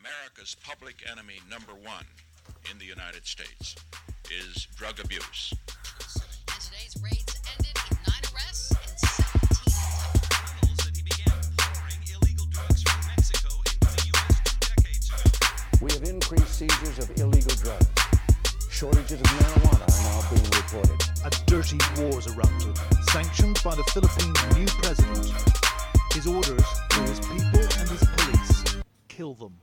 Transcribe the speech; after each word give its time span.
America's 0.00 0.56
public 0.64 1.04
enemy 1.10 1.40
number 1.50 1.72
one 1.84 2.06
in 2.70 2.78
the 2.78 2.84
United 2.86 3.26
States 3.26 3.76
is 4.32 4.66
drug 4.76 4.98
abuse. 4.98 5.52
And 5.52 6.60
today's 6.60 6.96
raids 7.04 7.36
ended 7.52 7.76
with 7.84 7.98
nine 8.08 8.24
arrests 8.32 8.72
and 8.72 8.96
17 8.96 9.60
journals 10.32 10.80
that 10.88 10.96
he 10.96 11.02
began 11.04 11.36
pouring 11.60 12.00
illegal 12.16 12.46
drugs 12.48 12.80
from 12.80 13.00
Mexico 13.12 13.52
into 13.60 13.88
the 13.92 14.04
U.S. 14.16 14.40
two 14.40 14.56
decades 14.72 15.06
ago. 15.12 15.84
We 15.84 15.92
have 15.92 16.04
increased 16.08 16.54
seizures 16.56 16.98
of 16.98 17.12
illegal 17.20 17.56
drugs. 17.60 17.92
Shortages 18.72 19.20
of 19.20 19.28
marijuana 19.36 19.84
are 19.84 20.02
now 20.08 20.20
being 20.32 20.48
reported. 20.48 20.96
A 21.28 21.30
dirty 21.44 21.76
war's 22.00 22.26
erupted, 22.26 22.72
sanctioned 23.12 23.60
by 23.62 23.74
the 23.74 23.84
Philippines' 23.92 24.40
new 24.56 24.68
president. 24.80 25.28
His 26.16 26.26
orders 26.26 26.64
for 26.88 27.02
his 27.04 27.20
people 27.20 27.60
and 27.76 27.88
his 27.92 28.04
police 28.16 28.80
kill 29.08 29.34
them. 29.34 29.60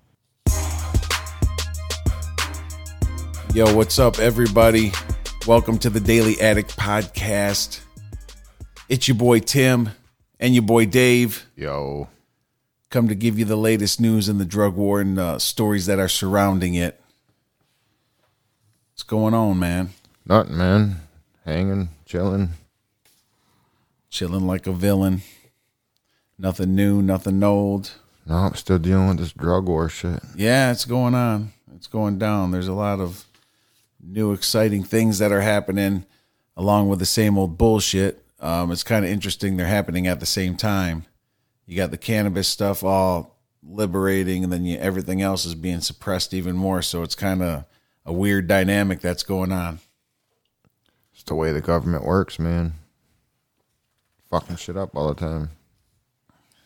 Yo, 3.53 3.75
what's 3.75 3.97
up, 3.97 4.19
everybody? 4.19 4.91
Welcome 5.47 5.77
to 5.79 5.89
the 5.89 5.99
Daily 5.99 6.39
Addict 6.39 6.77
Podcast. 6.77 7.79
It's 8.87 9.07
your 9.07 9.15
boy 9.17 9.39
Tim 9.39 9.89
and 10.39 10.53
your 10.53 10.63
boy 10.63 10.85
Dave. 10.85 11.45
Yo, 11.55 12.07
Come 12.89 13.07
to 13.09 13.15
give 13.15 13.37
you 13.37 13.43
the 13.45 13.57
latest 13.57 13.99
news 13.99 14.29
in 14.29 14.37
the 14.37 14.45
drug 14.45 14.75
war 14.75 15.01
and 15.01 15.19
uh, 15.19 15.39
stories 15.39 15.87
that 15.87 15.99
are 15.99 16.07
surrounding 16.07 16.75
it. 16.75 17.01
What's 18.93 19.03
going 19.03 19.33
on, 19.33 19.59
man? 19.59 19.89
nothing, 20.25 20.57
man. 20.57 20.95
Hanging, 21.45 21.89
chilling. 22.05 22.49
Chilling 24.09 24.47
like 24.47 24.67
a 24.67 24.71
villain. 24.71 25.21
Nothing 26.39 26.75
new, 26.75 27.01
nothing 27.01 27.43
old. 27.43 27.91
No, 28.25 28.35
I'm 28.35 28.55
still 28.55 28.79
dealing 28.79 29.07
with 29.09 29.17
this 29.19 29.33
drug 29.33 29.67
war 29.67 29.89
shit. 29.89 30.21
Yeah, 30.35 30.71
it's 30.71 30.85
going 30.85 31.15
on. 31.15 31.51
It's 31.75 31.87
going 31.87 32.17
down. 32.19 32.51
There's 32.51 32.67
a 32.67 32.73
lot 32.73 32.99
of 32.99 33.25
new, 34.01 34.33
exciting 34.33 34.83
things 34.83 35.19
that 35.19 35.31
are 35.31 35.41
happening 35.41 36.05
along 36.55 36.89
with 36.89 36.99
the 36.99 37.05
same 37.05 37.37
old 37.37 37.57
bullshit. 37.57 38.23
Um, 38.39 38.71
it's 38.71 38.83
kind 38.83 39.05
of 39.05 39.11
interesting. 39.11 39.57
They're 39.57 39.67
happening 39.67 40.07
at 40.07 40.19
the 40.19 40.25
same 40.25 40.55
time. 40.55 41.05
You 41.65 41.75
got 41.75 41.91
the 41.91 41.97
cannabis 41.97 42.47
stuff 42.47 42.83
all 42.83 43.37
liberating, 43.63 44.43
and 44.43 44.53
then 44.53 44.65
you, 44.65 44.77
everything 44.77 45.21
else 45.21 45.45
is 45.45 45.55
being 45.55 45.81
suppressed 45.81 46.33
even 46.33 46.55
more. 46.55 46.81
So 46.81 47.03
it's 47.03 47.15
kind 47.15 47.41
of 47.41 47.65
a 48.05 48.13
weird 48.13 48.47
dynamic 48.47 49.01
that's 49.01 49.23
going 49.23 49.51
on. 49.51 49.79
It's 51.13 51.23
the 51.23 51.35
way 51.35 51.51
the 51.51 51.61
government 51.61 52.05
works, 52.05 52.39
man. 52.39 52.75
Fucking 54.29 54.57
shit 54.57 54.77
up 54.77 54.95
all 54.95 55.07
the 55.09 55.15
time. 55.15 55.51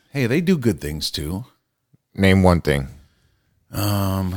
Hey, 0.10 0.28
they 0.28 0.42
do 0.42 0.58
good 0.58 0.82
things 0.82 1.10
too. 1.10 1.46
Name 2.14 2.44
one 2.44 2.62
thing. 2.62 2.90
Um, 3.72 4.36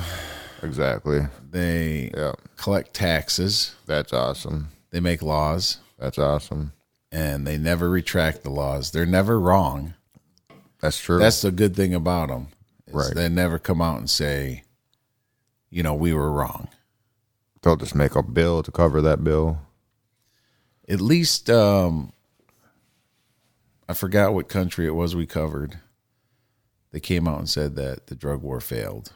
exactly. 0.64 1.20
They 1.50 2.10
collect 2.56 2.94
taxes, 2.94 3.74
that's 3.86 4.12
awesome. 4.12 4.68
they 4.90 5.00
make 5.00 5.22
laws, 5.22 5.78
That's 5.98 6.18
awesome. 6.18 6.72
and 7.12 7.46
they 7.46 7.58
never 7.58 7.88
retract 7.90 8.42
the 8.42 8.50
laws. 8.50 8.90
They're 8.90 9.06
never 9.06 9.38
wrong. 9.38 9.94
That's 10.80 10.98
true. 10.98 11.18
That's 11.18 11.42
the 11.42 11.50
good 11.52 11.74
thing 11.76 11.94
about 11.94 12.28
them. 12.28 12.48
Right. 12.90 13.14
They 13.14 13.28
never 13.28 13.58
come 13.58 13.80
out 13.80 13.98
and 13.98 14.10
say, 14.10 14.64
you 15.70 15.82
know, 15.82 15.94
we 15.94 16.12
were 16.12 16.30
wrong. 16.30 16.68
They'll 17.62 17.76
just 17.76 17.94
make 17.94 18.14
a 18.14 18.22
bill 18.22 18.62
to 18.62 18.70
cover 18.70 19.00
that 19.00 19.24
bill. 19.24 19.58
At 20.88 21.00
least, 21.00 21.48
um, 21.48 22.12
I 23.88 23.94
forgot 23.94 24.34
what 24.34 24.48
country 24.48 24.86
it 24.86 24.94
was 24.94 25.16
we 25.16 25.26
covered. 25.26 25.78
They 26.90 27.00
came 27.00 27.26
out 27.26 27.38
and 27.38 27.48
said 27.48 27.74
that 27.76 28.06
the 28.08 28.14
drug 28.14 28.42
war 28.42 28.60
failed. 28.60 29.12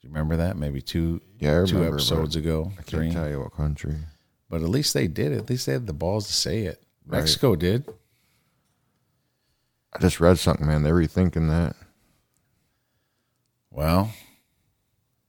Do 0.00 0.06
you 0.06 0.14
remember 0.14 0.36
that? 0.36 0.56
Maybe 0.56 0.80
two, 0.80 1.20
Yeah, 1.38 1.62
I 1.62 1.64
two 1.66 1.84
episodes 1.84 2.36
ago, 2.36 2.72
I 2.78 2.82
can't 2.82 3.12
tell 3.12 3.28
you 3.28 3.40
what 3.40 3.52
country. 3.52 3.96
But 4.48 4.62
at 4.62 4.68
least 4.68 4.94
they 4.94 5.08
did 5.08 5.32
it. 5.32 5.38
At 5.38 5.50
least 5.50 5.66
they 5.66 5.72
had 5.72 5.86
the 5.86 5.92
balls 5.92 6.26
to 6.28 6.32
say 6.32 6.62
it. 6.62 6.82
Right. 7.06 7.18
Mexico 7.18 7.56
did. 7.56 7.88
I 9.92 9.98
just 9.98 10.20
read 10.20 10.38
something, 10.38 10.66
man. 10.66 10.82
They're 10.82 10.94
rethinking 10.94 11.48
that. 11.48 11.74
Well, 13.70 14.10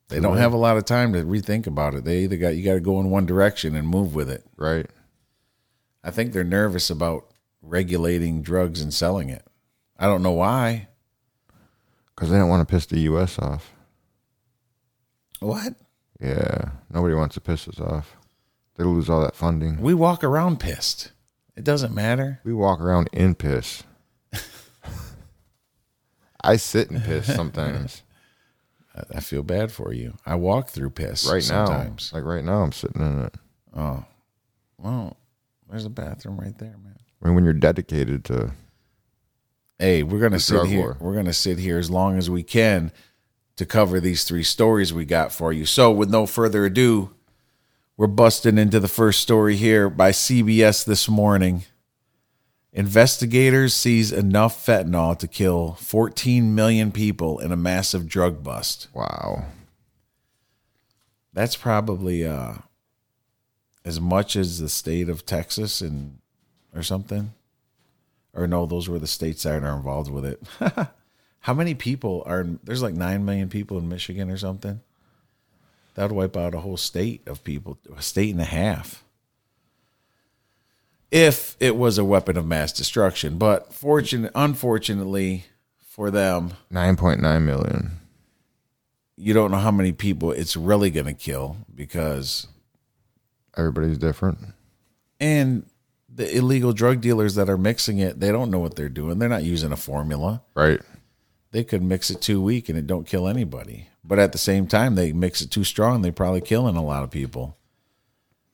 they 0.10 0.20
don't 0.20 0.38
have 0.38 0.54
a 0.54 0.58
lot 0.58 0.78
of 0.78 0.86
time 0.86 1.14
to 1.14 1.24
rethink 1.24 1.68
about 1.68 1.94
it. 1.94 2.04
They 2.04 2.20
either 2.20 2.38
got 2.38 2.56
you 2.56 2.64
got 2.64 2.74
to 2.74 2.80
go 2.80 3.00
in 3.00 3.10
one 3.10 3.26
direction 3.26 3.76
and 3.76 3.88
move 3.88 4.16
with 4.16 4.30
it. 4.30 4.44
Right. 4.56 4.88
I 6.04 6.12
think 6.12 6.32
they're 6.32 6.44
nervous 6.44 6.90
about 6.90 7.26
regulating 7.62 8.42
drugs 8.42 8.82
and 8.82 8.94
selling 8.94 9.30
it. 9.30 9.46
I 9.98 10.06
don't 10.06 10.24
know 10.24 10.32
why. 10.32 10.88
Because 12.16 12.30
they 12.30 12.38
don't 12.38 12.50
want 12.50 12.68
to 12.68 12.72
piss 12.72 12.86
the 12.86 13.00
U.S. 13.02 13.38
off. 13.38 13.74
What? 15.40 15.74
Yeah. 16.20 16.72
Nobody 16.92 17.14
wants 17.16 17.36
to 17.36 17.42
piss 17.42 17.68
us 17.68 17.80
off. 17.80 18.16
They 18.76 18.84
lose 18.84 19.10
all 19.10 19.22
that 19.22 19.36
funding. 19.36 19.82
We 19.82 19.94
walk 19.94 20.24
around 20.24 20.60
pissed. 20.60 21.12
It 21.56 21.64
doesn't 21.64 21.94
matter. 21.94 22.40
We 22.44 22.54
walk 22.54 22.80
around 22.80 23.10
in 23.14 23.36
piss. 23.36 23.84
I 26.42 26.56
sit 26.56 26.90
in 26.90 27.02
piss 27.02 27.26
sometimes. 27.36 28.04
I- 29.14 29.20
feel 29.22 29.44
bad 29.44 29.72
for 29.72 29.94
you. 29.94 30.16
I 30.26 30.36
walk 30.36 30.70
through 30.70 30.90
piss 30.92 31.30
right 31.32 31.44
sometimes. 31.44 32.12
now. 32.12 32.20
Like 32.20 32.26
right 32.28 32.44
now, 32.44 32.64
I'm 32.64 32.72
sitting 32.74 33.02
in 33.02 33.20
it. 33.26 33.36
Oh, 33.76 34.04
well, 34.78 35.16
there's 35.70 35.86
a 35.86 35.90
bathroom 35.90 36.38
right 36.38 36.58
there, 36.58 36.76
man. 36.84 36.98
I 37.22 37.26
mean, 37.26 37.36
when 37.36 37.44
you're 37.46 37.54
dedicated 37.54 38.26
to, 38.26 38.52
Hey, 39.78 40.04
we're 40.04 40.20
gonna 40.20 40.40
sit 40.40 40.66
here. 40.66 40.80
war. 40.80 40.98
We're 41.00 41.16
gonna 41.16 41.32
sit 41.34 41.60
here 41.60 41.78
as 41.78 41.90
long 41.90 42.18
as 42.18 42.30
we 42.30 42.44
can 42.44 42.92
to 43.60 43.66
cover 43.66 44.00
these 44.00 44.24
three 44.24 44.42
stories 44.42 44.94
we 44.94 45.04
got 45.04 45.34
for 45.34 45.52
you. 45.52 45.66
So, 45.66 45.92
with 45.92 46.10
no 46.10 46.26
further 46.26 46.64
ado, 46.64 47.10
we're 47.98 48.08
busting 48.08 48.58
into 48.58 48.80
the 48.80 48.88
first 48.88 49.20
story 49.20 49.58
here 49.58 49.90
by 49.90 50.12
CBS 50.12 50.86
this 50.86 51.10
morning. 51.10 51.66
Investigators 52.72 53.74
seize 53.74 54.14
enough 54.14 54.66
fentanyl 54.66 55.20
to 55.20 55.28
kill 55.28 55.74
14 55.74 56.56
million 56.56 56.94
people 56.94 57.38
in 57.40 57.52
a 57.52 57.58
massive 57.58 58.08
drug 58.08 58.42
bust. 58.46 58.88
wow, 58.94 59.44
That's 61.34 61.58
probably 61.58 62.26
uh, 62.26 62.54
as 63.84 64.00
much 64.00 64.38
as 64.38 64.60
the 64.60 64.70
state 64.70 65.10
of 65.10 65.26
Texas 65.26 65.82
and 65.82 66.20
or 66.74 66.82
something. 66.82 67.34
Or 68.34 68.48
no, 68.48 68.66
those 68.66 68.88
were 68.88 69.00
the 69.00 69.06
states 69.06 69.44
that 69.44 69.62
are 69.62 69.76
involved 69.76 70.10
with 70.10 70.24
it. 70.24 70.42
How 71.42 71.54
many 71.54 71.74
people 71.74 72.24
are? 72.26 72.46
There's 72.64 72.82
like 72.82 72.94
nine 72.94 73.26
million 73.26 73.50
people 73.50 73.78
in 73.78 73.88
Michigan 73.90 74.30
or 74.30 74.38
something. 74.38 74.82
That 75.96 76.04
would 76.10 76.12
wipe 76.18 76.38
out 76.38 76.54
a 76.56 76.60
whole 76.60 76.78
state 76.78 77.28
of 77.28 77.44
people, 77.44 77.78
a 77.96 78.02
state 78.02 78.32
and 78.32 78.42
a 78.42 78.46
half. 78.46 79.04
If 81.12 81.58
it 81.60 81.76
was 81.76 81.98
a 81.98 82.06
weapon 82.06 82.38
of 82.38 82.46
mass 82.46 82.72
destruction, 82.72 83.38
but 83.38 83.74
fortunate, 83.74 84.32
unfortunately 84.36 85.46
for 85.80 86.12
them, 86.12 86.52
nine 86.70 86.96
point 86.96 87.20
nine 87.20 87.46
million. 87.46 87.94
you 89.18 89.34
don't 89.34 89.50
know 89.52 89.58
how 89.58 89.72
many 89.72 89.92
people 89.92 90.32
it's 90.32 90.56
really 90.56 90.92
going 90.92 91.08
to 91.08 91.14
kill 91.14 91.58
because 91.74 92.48
Everybody's 93.58 93.98
different. 93.98 94.38
and 95.20 95.66
the 96.14 96.38
illegal 96.38 96.74
drug 96.74 97.02
dealers 97.02 97.36
that 97.36 97.50
are 97.50 97.58
mixing 97.58 97.98
it 97.98 98.20
they 98.20 98.32
don't 98.32 98.50
know 98.52 98.60
what 98.60 98.76
they're 98.76 98.88
doing 98.90 99.20
they're 99.20 99.28
not 99.30 99.44
using 99.44 99.72
a 99.72 99.76
formula 99.78 100.42
Right. 100.56 100.80
They 101.52 101.64
could 101.64 101.82
mix 101.82 102.10
it 102.10 102.22
too 102.22 102.42
weak 102.42 102.70
and 102.70 102.78
it 102.78 102.88
don't 102.88 103.08
kill 103.08 103.28
anybody 103.28 103.88
but 104.04 104.20
at 104.20 104.32
the 104.32 104.38
same 104.38 104.68
time 104.68 104.96
they 104.96 105.12
mix 105.12 105.42
it 105.42 105.52
too 105.52 105.64
strong 105.64 106.02
they 106.02 106.12
probably 106.12 106.42
killing 106.42 106.76
a 106.76 106.84
lot 106.84 107.04
of 107.04 107.12
people 107.12 107.58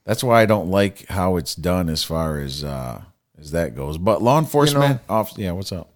that's 0.06 0.24
why 0.24 0.42
i 0.42 0.46
don't 0.46 0.70
like 0.70 1.08
how 1.10 1.36
it's 1.38 1.56
done 1.56 1.90
as 1.90 2.04
far 2.04 2.40
as 2.40 2.64
uh 2.64 3.02
as 3.40 3.52
that 3.52 3.76
goes 3.76 3.98
but 3.98 4.22
law 4.22 4.40
enforcement 4.40 5.02
off 5.10 5.34
yeah 5.38 5.52
what's 5.52 5.72
up 5.72 5.90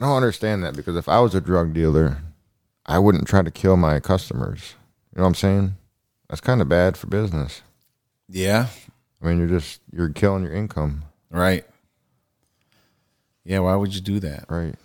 I 0.00 0.04
don't 0.04 0.16
understand 0.16 0.62
that 0.62 0.76
because 0.76 0.94
if 0.94 1.08
I 1.08 1.18
was 1.18 1.34
a 1.34 1.40
drug 1.40 1.74
dealer, 1.74 2.18
I 2.86 3.00
wouldn't 3.00 3.26
try 3.26 3.42
to 3.42 3.50
kill 3.50 3.76
my 3.76 3.98
customers. 3.98 4.76
You 5.12 5.18
know 5.18 5.24
what 5.24 5.30
I'm 5.30 5.34
saying? 5.34 5.76
That's 6.28 6.40
kind 6.40 6.60
of 6.62 6.68
bad 6.68 6.96
for 6.96 7.08
business. 7.08 7.62
yeah 8.28 8.68
I 9.20 9.26
mean, 9.26 9.38
you're 9.38 9.48
just 9.58 9.80
you're 9.92 10.10
killing 10.10 10.44
your 10.44 10.52
income, 10.52 11.02
right 11.30 11.64
yeah 13.44 13.58
why 13.58 13.74
would 13.74 13.92
you 13.92 14.00
do 14.00 14.20
that 14.20 14.44
right? 14.48 14.76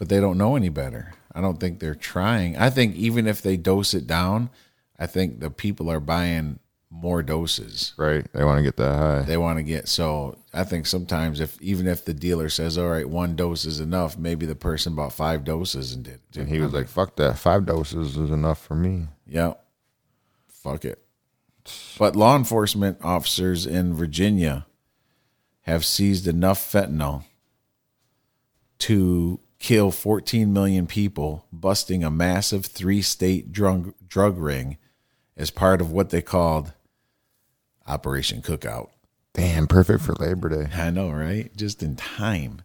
But 0.00 0.08
they 0.08 0.18
don't 0.18 0.38
know 0.38 0.56
any 0.56 0.70
better. 0.70 1.12
I 1.30 1.42
don't 1.42 1.60
think 1.60 1.78
they're 1.78 1.94
trying. 1.94 2.56
I 2.56 2.70
think 2.70 2.96
even 2.96 3.26
if 3.26 3.42
they 3.42 3.58
dose 3.58 3.92
it 3.92 4.06
down, 4.06 4.48
I 4.98 5.04
think 5.06 5.40
the 5.40 5.50
people 5.50 5.90
are 5.90 6.00
buying 6.00 6.58
more 6.88 7.22
doses. 7.22 7.92
Right. 7.98 8.26
They 8.32 8.42
want 8.42 8.56
to 8.56 8.62
get 8.62 8.78
that 8.78 8.96
high. 8.96 9.22
They 9.24 9.36
want 9.36 9.58
to 9.58 9.62
get 9.62 9.88
so 9.88 10.38
I 10.54 10.64
think 10.64 10.86
sometimes 10.86 11.38
if 11.38 11.60
even 11.60 11.86
if 11.86 12.06
the 12.06 12.14
dealer 12.14 12.48
says, 12.48 12.78
"All 12.78 12.88
right, 12.88 13.06
one 13.06 13.36
dose 13.36 13.66
is 13.66 13.78
enough," 13.78 14.16
maybe 14.16 14.46
the 14.46 14.54
person 14.54 14.94
bought 14.94 15.12
five 15.12 15.44
doses 15.44 15.92
and 15.92 16.02
did. 16.02 16.20
and 16.34 16.48
he 16.48 16.60
was 16.60 16.72
like, 16.72 16.88
"Fuck 16.88 17.16
that. 17.16 17.38
Five 17.38 17.66
doses 17.66 18.16
is 18.16 18.30
enough 18.30 18.58
for 18.58 18.74
me." 18.74 19.06
"Yeah, 19.26 19.52
fuck 20.48 20.86
it." 20.86 21.04
But 21.98 22.16
law 22.16 22.36
enforcement 22.36 22.96
officers 23.02 23.66
in 23.66 23.92
Virginia 23.92 24.64
have 25.64 25.84
seized 25.84 26.26
enough 26.26 26.58
fentanyl 26.58 27.24
to 28.78 29.40
kill 29.60 29.92
14 29.92 30.52
million 30.52 30.86
people, 30.88 31.46
busting 31.52 32.02
a 32.02 32.10
massive 32.10 32.66
three 32.66 33.02
state 33.02 33.52
drug, 33.52 33.94
drug 34.08 34.36
ring 34.38 34.78
as 35.36 35.50
part 35.50 35.80
of 35.80 35.92
what 35.92 36.10
they 36.10 36.22
called 36.22 36.72
Operation 37.86 38.42
Cookout. 38.42 38.88
Damn, 39.34 39.68
perfect 39.68 40.02
for 40.02 40.14
Labor 40.14 40.48
Day. 40.48 40.70
I 40.74 40.90
know, 40.90 41.10
right? 41.10 41.54
Just 41.56 41.82
in 41.82 41.94
time. 41.94 42.62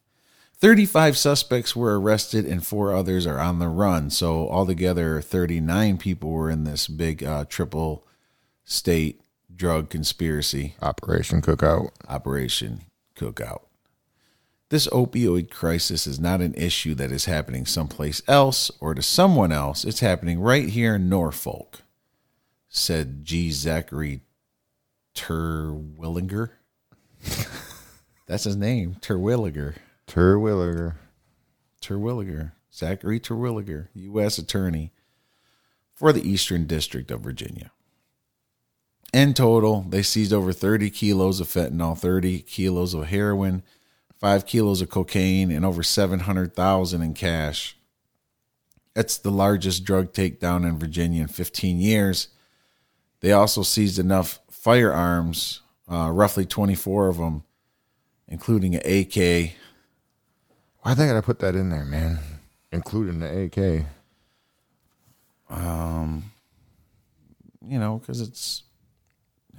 35 0.58 1.18
suspects 1.18 1.76
were 1.76 2.00
arrested 2.00 2.46
and 2.46 2.66
four 2.66 2.94
others 2.96 3.28
are 3.28 3.40
on 3.40 3.60
the 3.60 3.68
run. 3.68 4.10
So, 4.10 4.50
altogether, 4.50 5.22
39 5.22 5.98
people 5.98 6.32
were 6.32 6.50
in 6.50 6.64
this 6.64 6.88
big 6.88 7.24
uh, 7.24 7.46
triple 7.48 8.08
state 8.64 9.22
drug 9.54 9.90
conspiracy 9.90 10.76
Operation 10.82 11.42
Cookout. 11.42 11.90
operation 12.08 12.82
cookout. 13.16 13.62
This 14.75 14.88
opioid 14.88 15.50
crisis 15.50 16.06
is 16.06 16.19
not 16.19 16.42
an 16.42 16.54
issue 16.56 16.95
that 16.95 17.10
is 17.10 17.24
happening 17.24 17.66
someplace 17.66 18.22
else 18.27 18.69
or 18.81 18.94
to 18.94 19.01
someone 19.01 19.54
else. 19.54 19.86
It's 19.86 20.01
happening 20.01 20.42
right 20.42 20.68
here 20.68 20.95
in 20.95 21.07
Norfolk, 21.07 21.80
said 22.68 23.24
G. 23.24 23.51
Zachary 23.51 24.19
Terwilliger. 25.16 26.50
That's 28.27 28.44
his 28.44 28.57
name, 28.57 28.98
Terwilliger. 29.00 29.75
Terwilliger. 30.07 30.95
Terwilliger, 31.81 32.51
Zachary 32.74 33.22
Terwilliger, 33.22 33.88
U.S. 33.94 34.38
Attorney 34.38 34.92
for 35.94 36.12
the 36.12 36.30
Eastern 36.30 36.66
District 36.66 37.10
of 37.12 37.22
Virginia. 37.22 37.72
In 39.13 39.33
total, 39.33 39.86
they 39.88 40.04
seized 40.04 40.33
over 40.33 40.51
30 40.51 40.89
kilos 40.89 41.39
of 41.39 41.48
fentanyl, 41.48 41.98
30 41.98 42.42
kilos 42.42 42.94
of 42.94 43.06
heroin, 43.06 43.63
5 44.25 44.48
kilos 44.48 44.81
of 44.81 44.89
cocaine, 44.89 45.51
and 45.51 45.63
over 45.63 45.83
700,000 45.83 47.01
in 47.04 47.13
cash. 47.13 47.77
That's 48.95 49.19
the 49.19 49.30
largest 49.30 49.83
drug 49.83 50.13
takedown 50.13 50.68
in 50.68 50.80
Virginia 50.80 51.22
in 51.22 51.27
15 51.27 51.77
years. 51.77 52.30
They 53.19 53.33
also 53.33 53.62
seized 53.62 54.00
enough 54.00 54.39
firearms, 54.50 55.62
uh, 55.88 56.10
roughly 56.12 56.44
24 56.44 57.07
of 57.07 57.18
them, 57.18 57.44
including 58.27 58.74
an 58.74 58.81
AK, 58.83 59.51
Why 60.80 60.95
they 60.95 61.06
gotta 61.06 61.22
put 61.22 61.38
that 61.42 61.54
in 61.54 61.69
there, 61.69 61.86
man? 61.86 62.18
Including 62.72 63.19
the 63.19 63.44
AK. 63.44 63.86
Um, 65.56 66.31
you 67.63 67.77
know, 67.77 68.00
because 68.00 68.22
it's. 68.22 68.63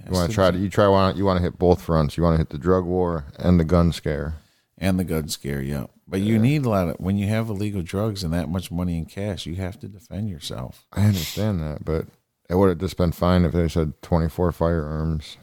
You 0.05 0.11
want 0.11 0.29
to 0.29 0.35
try 0.35 0.51
to 0.51 0.59
you 0.59 0.69
try 0.69 0.89
want 0.89 1.17
you 1.17 1.25
want 1.25 1.37
to 1.37 1.43
hit 1.45 1.57
both 1.57 1.83
fronts. 1.83 2.17
You 2.17 2.25
want 2.25 2.35
to 2.35 2.39
hit 2.39 2.51
the 2.51 2.59
drug 2.59 2.85
war 2.85 3.27
and 3.39 3.61
the 3.61 3.65
gun 3.65 3.93
scare. 3.93 4.35
And 4.79 4.99
the 4.99 5.05
gun 5.05 5.29
scare, 5.29 5.63
yeah. 5.63 5.87
But 6.09 6.21
you 6.21 6.39
need 6.39 6.65
a 6.65 6.69
lot 6.69 6.89
of 6.89 6.97
when 6.97 7.19
you 7.19 7.27
have 7.27 7.49
illegal 7.49 7.83
drugs 7.83 8.23
and 8.23 8.33
that 8.33 8.49
much 8.49 8.71
money 8.71 8.97
in 8.99 9.07
cash, 9.07 9.47
you 9.47 9.57
have 9.57 9.79
to 9.81 9.89
defend 9.89 10.31
yourself. 10.31 10.87
I 10.93 11.05
understand 11.05 11.61
that, 11.61 11.85
but 11.85 12.07
it 12.49 12.55
would 12.55 12.69
have 12.69 12.79
just 12.79 12.97
been 12.97 13.13
fine 13.13 13.45
if 13.45 13.53
they 13.53 13.69
said 13.69 14.01
twenty 14.03 14.29
four 14.29 14.53
firearms. 14.53 15.37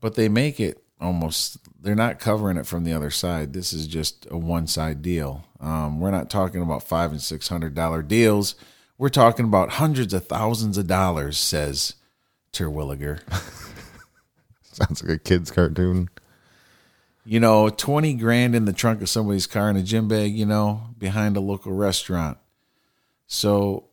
But 0.00 0.16
they 0.16 0.28
make 0.28 0.58
it 0.58 0.82
almost 1.00 1.58
they're 1.80 1.94
not 1.94 2.18
covering 2.18 2.56
it 2.56 2.66
from 2.66 2.84
the 2.84 2.92
other 2.92 3.10
side. 3.10 3.52
This 3.52 3.72
is 3.72 3.86
just 3.86 4.26
a 4.30 4.36
one 4.36 4.66
side 4.66 5.02
deal. 5.02 5.44
Um, 5.60 6.00
we're 6.00 6.10
not 6.10 6.30
talking 6.30 6.62
about 6.62 6.82
five 6.82 7.12
and 7.12 7.22
six 7.22 7.48
hundred 7.48 7.74
dollar 7.74 8.02
deals. 8.02 8.56
We're 8.98 9.08
talking 9.10 9.44
about 9.44 9.70
hundreds 9.70 10.14
of 10.14 10.26
thousands 10.26 10.78
of 10.78 10.86
dollars, 10.86 11.38
says 11.38 11.94
Terwilliger. 12.52 13.20
Sounds 14.62 15.02
like 15.02 15.12
a 15.12 15.18
kid's 15.18 15.50
cartoon. 15.50 16.08
You 17.24 17.40
know, 17.40 17.68
20 17.68 18.14
grand 18.14 18.54
in 18.54 18.64
the 18.64 18.72
trunk 18.72 19.02
of 19.02 19.08
somebody's 19.08 19.46
car 19.46 19.70
in 19.70 19.76
a 19.76 19.82
gym 19.82 20.08
bag, 20.08 20.34
you 20.34 20.46
know, 20.46 20.82
behind 20.98 21.36
a 21.36 21.40
local 21.40 21.72
restaurant. 21.72 22.38
So 23.26 23.84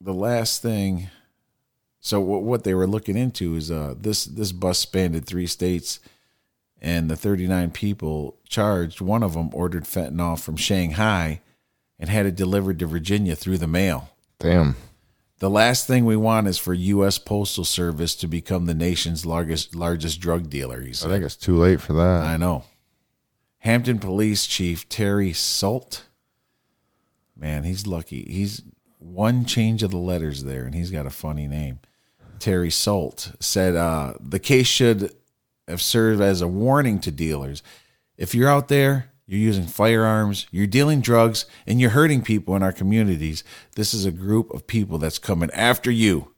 the 0.00 0.14
last 0.14 0.62
thing 0.62 1.08
so 2.06 2.20
what 2.20 2.42
what 2.42 2.62
they 2.62 2.72
were 2.72 2.86
looking 2.86 3.16
into 3.16 3.56
is 3.56 3.68
uh 3.68 3.94
this 3.98 4.26
this 4.26 4.52
bus 4.52 4.78
spanned 4.78 5.26
three 5.26 5.46
states 5.46 5.98
and 6.80 7.10
the 7.10 7.16
39 7.16 7.70
people 7.70 8.36
charged, 8.48 9.00
one 9.00 9.22
of 9.22 9.32
them 9.32 9.50
ordered 9.52 9.84
fentanyl 9.84 10.38
from 10.38 10.56
Shanghai 10.56 11.40
and 11.98 12.08
had 12.08 12.26
it 12.26 12.36
delivered 12.36 12.78
to 12.78 12.86
Virginia 12.86 13.34
through 13.34 13.58
the 13.58 13.66
mail. 13.66 14.10
Damn. 14.38 14.76
The 15.38 15.50
last 15.50 15.86
thing 15.86 16.04
we 16.06 16.16
want 16.16 16.48
is 16.48 16.58
for 16.58 16.72
U.S. 16.72 17.18
Postal 17.18 17.64
Service 17.64 18.14
to 18.16 18.26
become 18.26 18.66
the 18.66 18.74
nation's 18.74 19.26
largest 19.26 19.74
largest 19.74 20.20
drug 20.20 20.48
dealer. 20.48 20.80
He 20.80 20.92
said. 20.92 21.10
I 21.10 21.14
think 21.14 21.24
it's 21.24 21.36
too 21.36 21.56
late 21.56 21.80
for 21.80 21.92
that. 21.92 22.24
I 22.24 22.36
know. 22.36 22.64
Hampton 23.58 23.98
Police 23.98 24.46
Chief 24.46 24.88
Terry 24.88 25.32
Sult. 25.32 26.04
Man, 27.36 27.64
he's 27.64 27.86
lucky. 27.86 28.24
He's 28.30 28.62
one 28.98 29.44
change 29.44 29.82
of 29.82 29.90
the 29.90 29.98
letters 29.98 30.44
there, 30.44 30.64
and 30.64 30.74
he's 30.74 30.90
got 30.90 31.04
a 31.06 31.10
funny 31.10 31.46
name. 31.46 31.80
Terry 32.38 32.70
Sult 32.70 33.32
said 33.40 33.76
uh, 33.76 34.14
the 34.20 34.38
case 34.38 34.66
should 34.66 35.12
have 35.68 35.82
served 35.82 36.20
as 36.20 36.40
a 36.40 36.48
warning 36.48 36.98
to 37.00 37.10
dealers. 37.10 37.62
If 38.16 38.34
you're 38.34 38.48
out 38.48 38.68
there, 38.68 39.12
you're 39.26 39.40
using 39.40 39.66
firearms, 39.66 40.46
you're 40.50 40.66
dealing 40.66 41.00
drugs, 41.00 41.46
and 41.66 41.80
you're 41.80 41.90
hurting 41.90 42.22
people 42.22 42.54
in 42.54 42.62
our 42.62 42.72
communities, 42.72 43.42
this 43.74 43.92
is 43.92 44.04
a 44.04 44.12
group 44.12 44.52
of 44.52 44.66
people 44.66 44.98
that's 44.98 45.18
coming 45.18 45.50
after 45.50 45.90
you. 45.90 46.32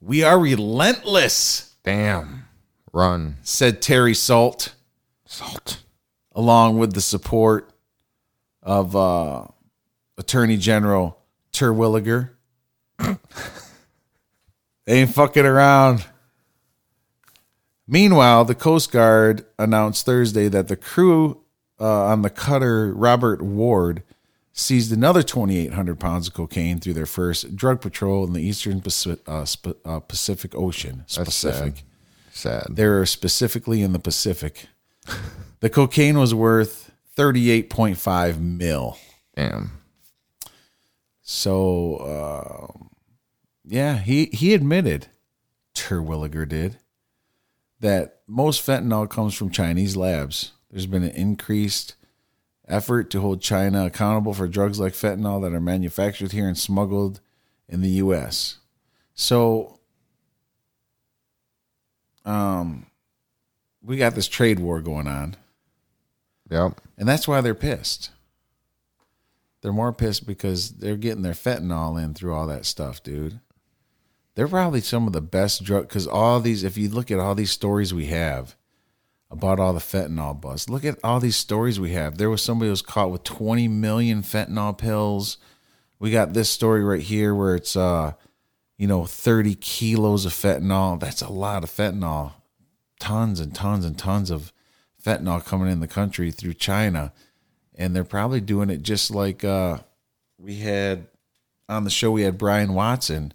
We 0.00 0.22
are 0.22 0.38
relentless, 0.38 1.76
Damn. 1.82 2.44
Run. 2.92 3.36
said 3.42 3.80
Terry 3.82 4.14
Sult 4.14 4.74
Sult. 5.24 5.82
along 6.34 6.78
with 6.78 6.92
the 6.92 7.00
support 7.00 7.70
of 8.62 8.94
uh, 8.94 9.46
Attorney 10.18 10.56
General 10.58 11.18
Terwilliger. 11.52 12.30
they 12.98 13.16
ain't 14.86 15.14
fucking 15.14 15.46
around. 15.46 16.04
Meanwhile, 17.86 18.44
the 18.44 18.54
Coast 18.54 18.92
Guard 18.92 19.46
announced 19.58 20.04
Thursday 20.04 20.48
that 20.48 20.68
the 20.68 20.76
crew 20.76 21.40
uh, 21.80 22.06
on 22.06 22.22
the 22.22 22.30
cutter 22.30 22.92
Robert 22.92 23.42
Ward 23.42 24.02
seized 24.52 24.92
another 24.92 25.22
2,800 25.22 26.00
pounds 26.00 26.28
of 26.28 26.34
cocaine 26.34 26.80
through 26.80 26.94
their 26.94 27.06
first 27.06 27.54
drug 27.54 27.80
patrol 27.80 28.24
in 28.26 28.32
the 28.32 28.42
eastern 28.42 28.80
Pacific, 28.80 29.22
uh, 29.28 29.44
Sp- 29.46 29.78
uh, 29.84 30.00
Pacific 30.00 30.54
Ocean. 30.54 30.98
That's 30.98 31.18
Pacific. 31.18 31.76
sad. 31.76 31.84
Sad. 32.32 32.76
They're 32.76 33.06
specifically 33.06 33.82
in 33.82 33.92
the 33.92 33.98
Pacific. 33.98 34.66
the 35.60 35.70
cocaine 35.70 36.18
was 36.18 36.34
worth 36.34 36.90
38.5 37.16 38.40
mil. 38.40 38.98
Damn. 39.34 39.72
So, 41.22 41.96
uh, 41.96 42.86
yeah, 43.64 43.98
he, 43.98 44.26
he 44.26 44.54
admitted, 44.54 45.08
Terwilliger 45.74 46.48
did, 46.48 46.78
that 47.80 48.20
most 48.26 48.66
fentanyl 48.66 49.08
comes 49.08 49.34
from 49.34 49.50
Chinese 49.50 49.96
labs. 49.96 50.52
There's 50.70 50.86
been 50.86 51.02
an 51.02 51.10
increased 51.10 51.94
effort 52.66 53.10
to 53.10 53.20
hold 53.20 53.40
China 53.40 53.86
accountable 53.86 54.34
for 54.34 54.46
drugs 54.46 54.78
like 54.78 54.92
fentanyl 54.92 55.42
that 55.42 55.54
are 55.54 55.60
manufactured 55.60 56.32
here 56.32 56.46
and 56.46 56.58
smuggled 56.58 57.20
in 57.68 57.80
the 57.80 57.88
U.S. 57.90 58.58
So, 59.14 59.78
um, 62.24 62.86
we 63.82 63.96
got 63.96 64.14
this 64.14 64.28
trade 64.28 64.58
war 64.58 64.80
going 64.80 65.06
on. 65.06 65.36
Yep. 66.50 66.80
And 66.96 67.08
that's 67.08 67.26
why 67.26 67.40
they're 67.40 67.54
pissed. 67.54 68.10
They're 69.60 69.72
more 69.72 69.92
pissed 69.92 70.26
because 70.26 70.70
they're 70.72 70.96
getting 70.96 71.22
their 71.22 71.32
fentanyl 71.32 72.02
in 72.02 72.14
through 72.14 72.34
all 72.34 72.46
that 72.46 72.64
stuff, 72.64 73.02
dude. 73.02 73.40
They're 74.34 74.46
probably 74.46 74.82
some 74.82 75.06
of 75.06 75.12
the 75.12 75.20
best 75.20 75.64
drug 75.64 75.88
because 75.88 76.06
all 76.06 76.38
these, 76.38 76.62
if 76.62 76.76
you 76.76 76.88
look 76.88 77.10
at 77.10 77.18
all 77.18 77.34
these 77.34 77.50
stories 77.50 77.92
we 77.92 78.06
have 78.06 78.54
about 79.30 79.60
all 79.60 79.72
the 79.72 79.80
fentanyl 79.80 80.40
busts, 80.40 80.68
look 80.68 80.84
at 80.84 80.98
all 81.04 81.20
these 81.20 81.36
stories 81.36 81.78
we 81.78 81.92
have. 81.92 82.16
There 82.16 82.30
was 82.30 82.42
somebody 82.42 82.68
who 82.68 82.72
was 82.72 82.82
caught 82.82 83.10
with 83.10 83.24
20 83.24 83.68
million 83.68 84.22
fentanyl 84.22 84.76
pills. 84.76 85.36
We 85.98 86.10
got 86.10 86.32
this 86.32 86.48
story 86.48 86.82
right 86.82 87.02
here 87.02 87.34
where 87.34 87.54
it's, 87.54 87.76
uh, 87.76 88.12
you 88.76 88.86
know, 88.86 89.04
30 89.04 89.54
kilos 89.56 90.24
of 90.24 90.32
fentanyl. 90.32 90.98
That's 90.98 91.22
a 91.22 91.32
lot 91.32 91.64
of 91.64 91.70
fentanyl. 91.70 92.32
Tons 93.00 93.40
and 93.40 93.54
tons 93.54 93.84
and 93.84 93.98
tons 93.98 94.30
of 94.30 94.52
fentanyl 95.04 95.44
coming 95.44 95.70
in 95.70 95.80
the 95.80 95.88
country 95.88 96.30
through 96.30 96.54
China. 96.54 97.12
And 97.74 97.94
they're 97.94 98.04
probably 98.04 98.40
doing 98.40 98.70
it 98.70 98.82
just 98.82 99.10
like 99.10 99.44
uh, 99.44 99.78
we 100.38 100.56
had 100.56 101.06
on 101.68 101.84
the 101.84 101.90
show, 101.90 102.10
we 102.10 102.22
had 102.22 102.38
Brian 102.38 102.72
Watson, 102.72 103.32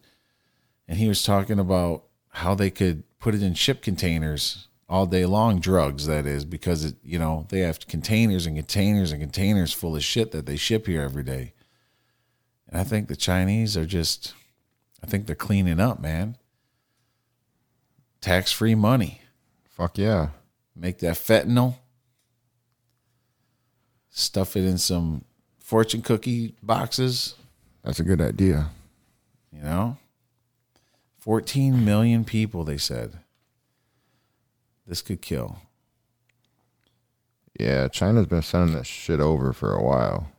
and 0.87 0.97
he 0.97 1.07
was 1.07 1.23
talking 1.23 1.59
about 1.59 2.03
how 2.29 2.55
they 2.55 2.71
could 2.71 3.03
put 3.19 3.35
it 3.35 3.43
in 3.43 3.53
ship 3.53 3.81
containers 3.81 4.67
all 4.93 5.07
day 5.07 5.25
long, 5.25 5.59
drugs, 5.59 6.05
that 6.05 6.27
is, 6.27 6.45
because, 6.45 6.85
it, 6.85 6.95
you 7.03 7.17
know, 7.17 7.47
they 7.49 7.61
have 7.61 7.87
containers 7.87 8.45
and 8.45 8.55
containers 8.55 9.11
and 9.11 9.19
containers 9.19 9.73
full 9.73 9.95
of 9.95 10.03
shit 10.03 10.29
that 10.29 10.45
they 10.45 10.55
ship 10.55 10.85
here 10.85 11.01
every 11.01 11.23
day. 11.23 11.51
And 12.69 12.79
I 12.79 12.83
think 12.83 13.07
the 13.07 13.15
Chinese 13.15 13.75
are 13.75 13.87
just, 13.87 14.35
I 15.01 15.07
think 15.07 15.25
they're 15.25 15.35
cleaning 15.35 15.79
up, 15.79 15.99
man. 15.99 16.37
Tax 18.21 18.51
free 18.51 18.75
money. 18.75 19.21
Fuck 19.67 19.97
yeah. 19.97 20.29
make 20.75 20.99
that 20.99 21.15
fentanyl, 21.15 21.77
stuff 24.11 24.55
it 24.55 24.63
in 24.63 24.77
some 24.77 25.25
fortune 25.59 26.03
cookie 26.03 26.53
boxes. 26.61 27.33
That's 27.83 27.99
a 27.99 28.03
good 28.03 28.21
idea. 28.21 28.69
You 29.51 29.63
know, 29.63 29.97
14 31.21 31.83
million 31.83 32.23
people, 32.23 32.63
they 32.63 32.77
said. 32.77 33.22
This 34.85 35.01
could 35.01 35.21
kill. 35.21 35.57
Yeah, 37.59 37.87
China's 37.87 38.25
been 38.25 38.41
sending 38.41 38.75
this 38.75 38.87
shit 38.87 39.19
over 39.19 39.53
for 39.53 39.73
a 39.73 39.83
while. 39.83 40.31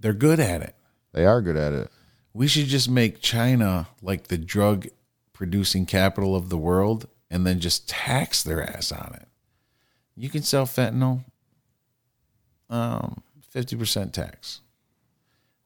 They're 0.00 0.12
good 0.12 0.40
at 0.40 0.62
it. 0.62 0.74
They 1.12 1.24
are 1.24 1.40
good 1.40 1.56
at 1.56 1.72
it. 1.72 1.90
We 2.32 2.46
should 2.46 2.66
just 2.66 2.88
make 2.88 3.20
China 3.20 3.88
like 4.02 4.28
the 4.28 4.38
drug 4.38 4.88
producing 5.32 5.86
capital 5.86 6.36
of 6.36 6.48
the 6.48 6.58
world 6.58 7.08
and 7.30 7.46
then 7.46 7.60
just 7.60 7.88
tax 7.88 8.42
their 8.42 8.62
ass 8.62 8.92
on 8.92 9.14
it. 9.14 9.28
You 10.16 10.28
can 10.28 10.42
sell 10.42 10.66
fentanyl, 10.66 11.24
um, 12.68 13.22
50% 13.54 14.12
tax. 14.12 14.60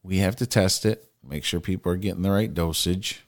We 0.02 0.19
have 0.19 0.37
to 0.37 0.47
test 0.47 0.85
it, 0.85 1.11
make 1.26 1.45
sure 1.45 1.61
people 1.61 1.90
are 1.90 1.97
getting 1.97 2.23
the 2.23 2.31
right 2.31 2.52
dosage, 2.52 3.24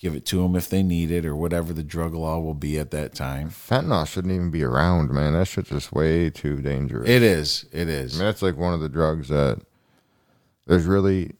give 0.00 0.14
it 0.14 0.24
to 0.24 0.42
them 0.42 0.56
if 0.56 0.68
they 0.68 0.82
need 0.82 1.10
it 1.10 1.26
or 1.26 1.36
whatever 1.36 1.72
the 1.72 1.82
drug 1.82 2.14
law 2.14 2.40
will 2.40 2.54
be 2.54 2.78
at 2.78 2.90
that 2.90 3.14
time. 3.14 3.50
Fentanyl 3.50 4.06
shouldn't 4.06 4.32
even 4.32 4.50
be 4.50 4.64
around, 4.64 5.10
man. 5.10 5.34
That 5.34 5.46
shit's 5.46 5.68
just 5.68 5.92
way 5.92 6.30
too 6.30 6.62
dangerous. 6.62 7.08
It 7.08 7.22
is. 7.22 7.66
It 7.70 7.88
is. 7.88 8.14
I 8.14 8.18
mean, 8.18 8.26
that's 8.26 8.42
like 8.42 8.56
one 8.56 8.72
of 8.72 8.80
the 8.80 8.88
drugs 8.88 9.28
that 9.28 9.60
there's 10.66 10.86
really 10.86 11.32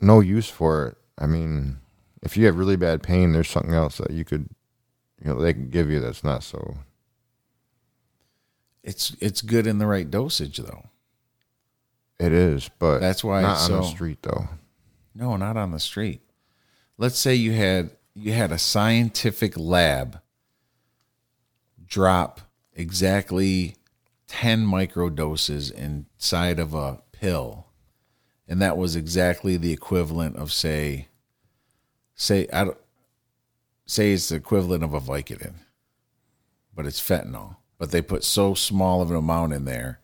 no 0.00 0.20
use 0.20 0.48
for 0.48 0.88
it. 0.88 0.96
I 1.18 1.26
mean, 1.26 1.78
if 2.22 2.36
you 2.36 2.44
have 2.46 2.58
really 2.58 2.76
bad 2.76 3.02
pain, 3.02 3.32
there's 3.32 3.48
something 3.48 3.74
else 3.74 3.96
that 3.96 4.10
you 4.10 4.24
could, 4.24 4.48
you 5.22 5.32
know, 5.32 5.40
they 5.40 5.54
can 5.54 5.70
give 5.70 5.90
you 5.90 6.00
that's 6.00 6.22
not 6.22 6.42
so. 6.42 6.76
It's 8.82 9.16
it's 9.20 9.40
good 9.40 9.66
in 9.66 9.78
the 9.78 9.86
right 9.86 10.10
dosage 10.10 10.58
though. 10.58 10.90
It 12.20 12.32
is, 12.32 12.68
but 12.78 12.98
That's 12.98 13.24
why 13.24 13.40
not 13.40 13.54
it's 13.54 13.70
on 13.70 13.80
the 13.80 13.86
street 13.86 14.18
though. 14.22 14.48
No, 15.14 15.36
not 15.36 15.56
on 15.56 15.70
the 15.70 15.80
street. 15.80 16.20
Let's 16.96 17.18
say 17.18 17.34
you 17.34 17.52
had 17.52 17.90
you 18.14 18.32
had 18.32 18.52
a 18.52 18.58
scientific 18.58 19.56
lab 19.56 20.20
drop 21.84 22.40
exactly 22.72 23.76
10 24.28 24.64
microdoses 24.64 25.72
inside 25.72 26.60
of 26.60 26.74
a 26.74 27.02
pill. 27.12 27.66
And 28.46 28.62
that 28.62 28.76
was 28.76 28.94
exactly 28.94 29.56
the 29.56 29.72
equivalent 29.72 30.36
of 30.36 30.52
say 30.52 31.08
say 32.14 32.46
I 32.52 32.64
don't 32.64 32.78
say 33.86 34.12
it's 34.12 34.28
the 34.28 34.36
equivalent 34.36 34.84
of 34.84 34.94
a 34.94 35.00
Vicodin. 35.00 35.54
But 36.74 36.86
it's 36.86 37.00
fentanyl. 37.00 37.56
But 37.76 37.90
they 37.90 38.02
put 38.02 38.22
so 38.22 38.54
small 38.54 39.02
of 39.02 39.10
an 39.10 39.16
amount 39.16 39.52
in 39.52 39.64
there 39.64 40.00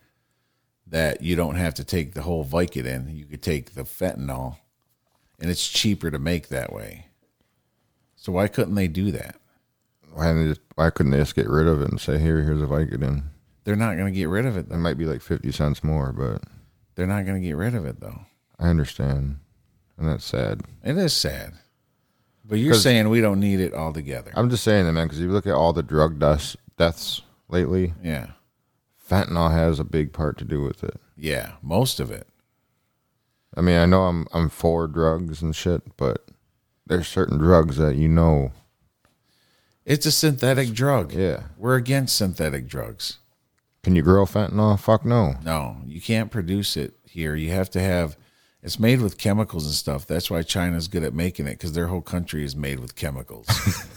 that 0.88 1.22
you 1.22 1.36
don't 1.36 1.54
have 1.54 1.74
to 1.74 1.84
take 1.84 2.14
the 2.14 2.22
whole 2.22 2.44
Vicodin. 2.44 3.14
You 3.16 3.26
could 3.26 3.42
take 3.42 3.74
the 3.74 3.84
fentanyl 3.84 4.56
and 5.40 5.50
it's 5.50 5.68
cheaper 5.68 6.10
to 6.10 6.18
make 6.18 6.48
that 6.48 6.72
way. 6.72 7.06
So 8.16 8.32
why 8.32 8.48
couldn't 8.48 8.74
they 8.74 8.88
do 8.88 9.10
that? 9.12 9.36
Why, 10.12 10.32
they 10.32 10.48
just, 10.48 10.60
why 10.74 10.90
couldn't 10.90 11.12
they 11.12 11.18
just 11.18 11.34
get 11.34 11.48
rid 11.48 11.66
of 11.66 11.80
it 11.80 11.90
and 11.90 12.00
say, 12.00 12.18
here, 12.18 12.42
here's 12.42 12.60
a 12.60 12.66
Vicodin? 12.66 13.24
They're 13.64 13.76
not 13.76 13.96
going 13.96 14.12
to 14.12 14.18
get 14.18 14.28
rid 14.28 14.46
of 14.46 14.56
it 14.56 14.66
It 14.70 14.76
might 14.76 14.98
be 14.98 15.04
like 15.04 15.22
50 15.22 15.52
cents 15.52 15.84
more, 15.84 16.12
but 16.12 16.42
They're 16.94 17.06
not 17.06 17.24
going 17.24 17.40
to 17.40 17.46
get 17.46 17.56
rid 17.56 17.74
of 17.74 17.86
it 17.86 18.00
though. 18.00 18.22
I 18.58 18.68
understand. 18.68 19.38
And 19.96 20.08
that's 20.08 20.24
sad. 20.24 20.62
It 20.82 20.96
is 20.96 21.12
sad. 21.12 21.54
But 22.44 22.58
you're 22.58 22.74
saying 22.74 23.08
we 23.08 23.20
don't 23.20 23.38
need 23.38 23.60
it 23.60 23.74
altogether. 23.74 24.32
I'm 24.34 24.50
just 24.50 24.64
saying 24.64 24.86
that, 24.86 24.92
man, 24.92 25.06
because 25.06 25.20
if 25.20 25.24
you 25.24 25.32
look 25.32 25.46
at 25.46 25.54
all 25.54 25.72
the 25.72 25.82
drug 25.82 26.18
deaths, 26.18 26.56
deaths 26.76 27.22
lately, 27.48 27.94
yeah. 28.02 28.30
fentanyl 29.08 29.52
has 29.52 29.78
a 29.78 29.84
big 29.84 30.12
part 30.12 30.36
to 30.38 30.44
do 30.44 30.60
with 30.62 30.82
it. 30.82 31.00
Yeah, 31.16 31.52
most 31.62 32.00
of 32.00 32.10
it. 32.10 32.26
I 33.56 33.60
mean, 33.62 33.76
I 33.78 33.86
know 33.86 34.04
I'm 34.04 34.26
I'm 34.32 34.48
for 34.48 34.86
drugs 34.86 35.42
and 35.42 35.54
shit, 35.54 35.96
but 35.96 36.26
there's 36.86 37.08
certain 37.08 37.38
drugs 37.38 37.76
that 37.76 37.96
you 37.96 38.08
know, 38.08 38.52
It's 39.84 40.06
a 40.06 40.12
synthetic 40.12 40.72
drug. 40.72 41.12
yeah. 41.12 41.44
We're 41.56 41.76
against 41.76 42.16
synthetic 42.16 42.66
drugs. 42.68 43.18
Can 43.82 43.96
you 43.96 44.02
grow 44.02 44.24
fentanyl? 44.26 44.78
Fuck 44.78 45.04
no. 45.04 45.34
No, 45.44 45.78
you 45.86 46.00
can't 46.00 46.30
produce 46.30 46.76
it 46.76 46.94
here. 47.04 47.34
You 47.34 47.50
have 47.50 47.70
to 47.70 47.80
have 47.80 48.16
it's 48.62 48.78
made 48.78 49.00
with 49.00 49.16
chemicals 49.16 49.64
and 49.64 49.74
stuff. 49.74 50.06
That's 50.06 50.30
why 50.30 50.42
China's 50.42 50.86
good 50.86 51.02
at 51.02 51.14
making 51.14 51.46
it 51.46 51.52
because 51.52 51.72
their 51.72 51.86
whole 51.86 52.02
country 52.02 52.44
is 52.44 52.54
made 52.54 52.78
with 52.78 52.94
chemicals. 52.94 53.46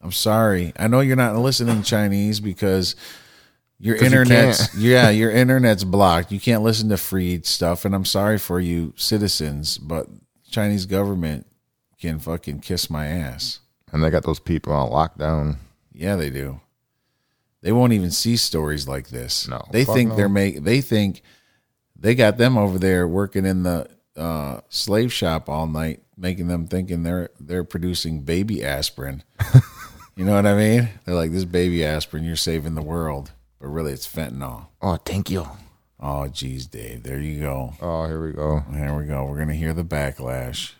I'm 0.00 0.12
sorry. 0.12 0.72
I 0.78 0.86
know 0.88 1.00
you're 1.00 1.16
not 1.16 1.36
listening 1.36 1.82
Chinese 1.82 2.40
because 2.40 2.94
your 3.78 3.96
you 3.96 4.02
internet's 4.02 4.68
can't. 4.68 4.82
yeah, 4.82 5.10
your 5.10 5.30
internet's 5.30 5.84
blocked. 5.84 6.32
You 6.32 6.40
can't 6.40 6.62
listen 6.62 6.88
to 6.88 6.96
free 6.96 7.42
stuff 7.42 7.84
and 7.84 7.94
I'm 7.94 8.04
sorry 8.04 8.38
for 8.38 8.60
you 8.60 8.92
citizens, 8.96 9.78
but 9.78 10.08
Chinese 10.50 10.86
government 10.86 11.46
can 12.00 12.18
fucking 12.18 12.60
kiss 12.60 12.90
my 12.90 13.06
ass. 13.06 13.60
And 13.92 14.02
they 14.02 14.10
got 14.10 14.24
those 14.24 14.40
people 14.40 14.72
on 14.72 14.90
lockdown. 14.90 15.56
Yeah, 15.92 16.16
they 16.16 16.30
do. 16.30 16.60
They 17.60 17.72
won't 17.72 17.92
even 17.92 18.10
see 18.10 18.36
stories 18.36 18.86
like 18.86 19.08
this. 19.08 19.48
No, 19.48 19.62
they 19.72 19.84
think 19.84 20.10
no. 20.10 20.16
they're 20.16 20.28
make. 20.28 20.62
They 20.62 20.80
think 20.80 21.22
they 21.96 22.14
got 22.14 22.38
them 22.38 22.56
over 22.56 22.78
there 22.78 23.08
working 23.08 23.44
in 23.44 23.64
the 23.64 23.88
uh, 24.16 24.60
slave 24.68 25.12
shop 25.12 25.48
all 25.48 25.66
night, 25.66 26.02
making 26.16 26.46
them 26.46 26.68
thinking 26.68 27.02
they're 27.02 27.30
they're 27.40 27.64
producing 27.64 28.22
baby 28.22 28.64
aspirin. 28.64 29.24
you 30.16 30.24
know 30.24 30.34
what 30.34 30.46
I 30.46 30.54
mean? 30.54 30.88
They're 31.04 31.16
like, 31.16 31.32
"This 31.32 31.44
baby 31.44 31.84
aspirin, 31.84 32.24
you're 32.24 32.36
saving 32.36 32.76
the 32.76 32.82
world," 32.82 33.32
but 33.60 33.68
really, 33.68 33.92
it's 33.92 34.06
fentanyl. 34.06 34.66
Oh, 34.82 34.96
thank 34.96 35.30
you. 35.30 35.46
Oh, 36.00 36.28
geez, 36.28 36.66
Dave. 36.66 37.02
There 37.02 37.18
you 37.20 37.40
go. 37.40 37.74
Oh, 37.80 38.06
here 38.06 38.24
we 38.24 38.32
go. 38.32 38.60
Here 38.72 38.94
we 38.96 39.04
go. 39.06 39.24
We're 39.24 39.38
gonna 39.38 39.54
hear 39.54 39.72
the 39.74 39.84
backlash. 39.84 40.72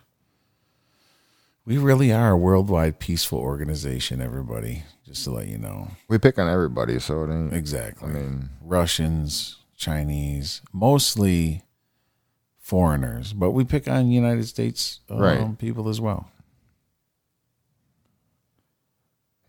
We 1.65 1.77
really 1.77 2.11
are 2.11 2.31
a 2.31 2.37
worldwide 2.37 2.99
peaceful 2.99 3.37
organization, 3.39 4.21
everybody. 4.21 4.83
Just 5.05 5.23
to 5.25 5.31
let 5.31 5.47
you 5.47 5.57
know. 5.57 5.89
We 6.07 6.17
pick 6.17 6.39
on 6.39 6.47
everybody, 6.47 6.99
so 6.99 7.23
it 7.23 7.31
ain't. 7.33 7.53
Exactly. 7.53 8.09
I 8.09 8.13
mean, 8.13 8.49
Russians, 8.61 9.57
Chinese, 9.75 10.61
mostly 10.71 11.63
foreigners, 12.59 13.33
but 13.33 13.51
we 13.51 13.63
pick 13.65 13.87
on 13.87 14.09
United 14.11 14.47
States 14.47 14.99
um, 15.09 15.19
Right. 15.19 15.57
people 15.57 15.89
as 15.89 15.99
well. 15.99 16.29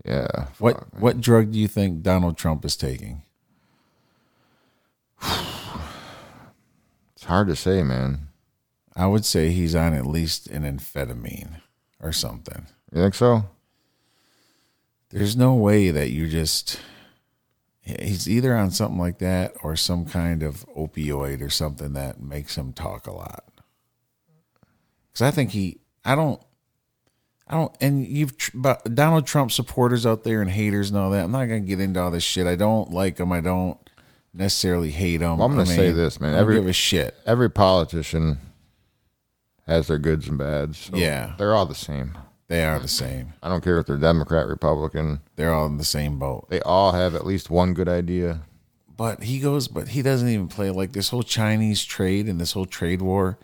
Yeah. 0.04 0.46
What 0.58 0.78
fuck. 0.78 0.88
what 1.00 1.20
drug 1.20 1.52
do 1.52 1.58
you 1.58 1.68
think 1.68 2.02
Donald 2.02 2.36
Trump 2.36 2.64
is 2.64 2.76
taking? 2.76 3.22
It's 7.20 7.26
hard 7.26 7.48
to 7.48 7.56
say, 7.56 7.82
man. 7.82 8.28
I 8.96 9.06
would 9.06 9.26
say 9.26 9.50
he's 9.50 9.74
on 9.74 9.92
at 9.92 10.06
least 10.06 10.46
an 10.46 10.62
amphetamine 10.62 11.60
or 12.00 12.12
something. 12.12 12.66
You 12.90 13.02
think 13.02 13.14
so? 13.14 13.44
There's 15.10 15.36
no 15.36 15.54
way 15.54 15.90
that 15.90 16.08
you 16.08 16.28
just 16.28 16.80
he's 17.82 18.26
either 18.26 18.56
on 18.56 18.70
something 18.70 18.98
like 18.98 19.18
that 19.18 19.52
or 19.62 19.76
some 19.76 20.06
kind 20.06 20.42
of 20.42 20.64
opioid 20.74 21.42
or 21.42 21.50
something 21.50 21.92
that 21.92 22.22
makes 22.22 22.56
him 22.56 22.72
talk 22.72 23.06
a 23.06 23.12
lot. 23.12 23.44
Cuz 25.12 25.20
I 25.20 25.30
think 25.30 25.50
he 25.50 25.80
I 26.06 26.14
don't 26.14 26.42
I 27.50 27.54
don't 27.54 27.76
and 27.80 28.06
you've 28.06 28.32
but 28.54 28.94
Donald 28.94 29.26
Trump 29.26 29.50
supporters 29.50 30.06
out 30.06 30.22
there 30.22 30.40
and 30.40 30.48
haters 30.50 30.88
and 30.90 30.98
all 30.98 31.10
that. 31.10 31.24
I'm 31.24 31.32
not 31.32 31.46
going 31.46 31.62
to 31.64 31.68
get 31.68 31.80
into 31.80 32.00
all 32.00 32.12
this 32.12 32.22
shit. 32.22 32.46
I 32.46 32.54
don't 32.54 32.92
like 32.92 33.18
him. 33.18 33.32
I 33.32 33.40
don't 33.40 33.76
necessarily 34.32 34.92
hate 34.92 35.20
him. 35.20 35.38
Well, 35.38 35.46
I'm 35.48 35.52
gonna 35.56 35.66
say 35.66 35.90
this, 35.90 36.20
man. 36.20 36.30
I 36.30 36.32
don't 36.34 36.42
Every- 36.42 36.54
give 36.54 36.68
a 36.68 36.72
shit. 36.72 37.16
Every 37.26 37.50
politician 37.50 38.38
has 39.66 39.88
their 39.88 39.98
goods 39.98 40.28
and 40.28 40.38
bads. 40.38 40.78
so 40.78 40.96
Yeah. 40.96 41.34
They're 41.38 41.54
all 41.54 41.66
the 41.66 41.74
same. 41.74 42.16
They 42.46 42.64
are 42.64 42.78
the 42.78 42.88
same. 42.88 43.34
I 43.42 43.48
don't 43.48 43.62
care 43.62 43.78
if 43.78 43.86
they're 43.86 43.96
Democrat, 43.96 44.46
Republican. 44.48 45.20
They're 45.36 45.52
all 45.54 45.66
in 45.66 45.76
the 45.76 45.84
same 45.84 46.18
boat. 46.18 46.48
They 46.50 46.60
all 46.62 46.92
have 46.92 47.14
at 47.14 47.26
least 47.26 47.50
one 47.50 47.74
good 47.74 47.88
idea. 47.88 48.42
But 48.96 49.22
he 49.24 49.38
goes, 49.40 49.66
but 49.68 49.88
he 49.88 50.02
doesn't 50.02 50.28
even 50.28 50.48
play 50.48 50.70
like 50.70 50.92
this 50.92 51.08
whole 51.10 51.22
Chinese 51.22 51.84
trade 51.84 52.26
and 52.26 52.40
this 52.40 52.52
whole 52.52 52.66
trade 52.66 53.02
war. 53.02 53.38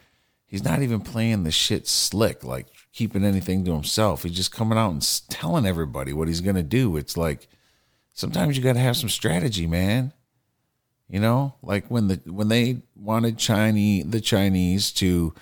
He's 0.45 0.65
not 0.65 0.83
even 0.83 1.01
playing 1.01 1.43
the 1.45 1.51
shit 1.51 1.87
slick, 1.89 2.45
like 2.45 2.67
keeping 2.97 3.25
anything 3.25 3.63
to 3.63 3.73
himself. 3.73 4.23
He's 4.23 4.33
just 4.33 4.51
coming 4.51 4.79
out 4.79 4.91
and 4.91 5.21
telling 5.29 5.67
everybody 5.67 6.15
what 6.15 6.29
he's 6.29 6.41
going 6.41 6.57
to 6.57 6.63
do. 6.63 6.97
It's 6.97 7.15
like 7.15 7.47
sometimes 8.15 8.57
you 8.57 8.65
got 8.65 8.73
to 8.73 8.81
have 8.81 8.97
some 8.97 9.11
strategy, 9.11 9.67
man. 9.67 10.15
You 11.07 11.21
know, 11.21 11.55
like 11.63 11.89
when 11.89 12.09
the 12.09 12.21
when 12.25 12.49
they 12.49 12.83
wanted 12.97 13.39
Chinese 13.39 14.07
the 14.07 14.21
Chinese 14.21 14.91
to 14.93 15.35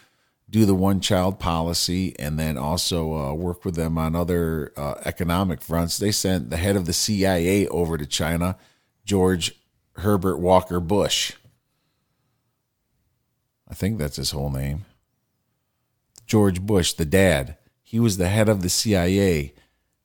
do 0.50 0.66
the 0.66 0.74
one 0.74 1.00
child 1.00 1.38
policy 1.38 2.14
and 2.18 2.38
then 2.38 2.58
also 2.58 3.14
uh, 3.14 3.32
work 3.32 3.64
with 3.64 3.76
them 3.76 3.96
on 3.98 4.14
other 4.14 4.72
uh, 4.76 4.94
economic 5.04 5.62
fronts. 5.62 5.96
They 5.96 6.10
sent 6.10 6.50
the 6.50 6.58
head 6.58 6.76
of 6.76 6.86
the 6.86 6.92
CIA 6.92 7.66
over 7.68 7.96
to 7.96 8.04
China, 8.04 8.58
George 9.04 9.52
Herbert 9.96 10.38
Walker 10.38 10.80
Bush. 10.80 11.32
I 13.68 13.74
think 13.74 13.98
that's 13.98 14.16
his 14.16 14.32
whole 14.32 14.50
name. 14.50 14.84
George 16.26 16.60
Bush, 16.60 16.92
the 16.92 17.04
dad. 17.04 17.56
He 17.82 18.00
was 18.00 18.16
the 18.16 18.28
head 18.28 18.48
of 18.48 18.62
the 18.62 18.68
CIA. 18.68 19.52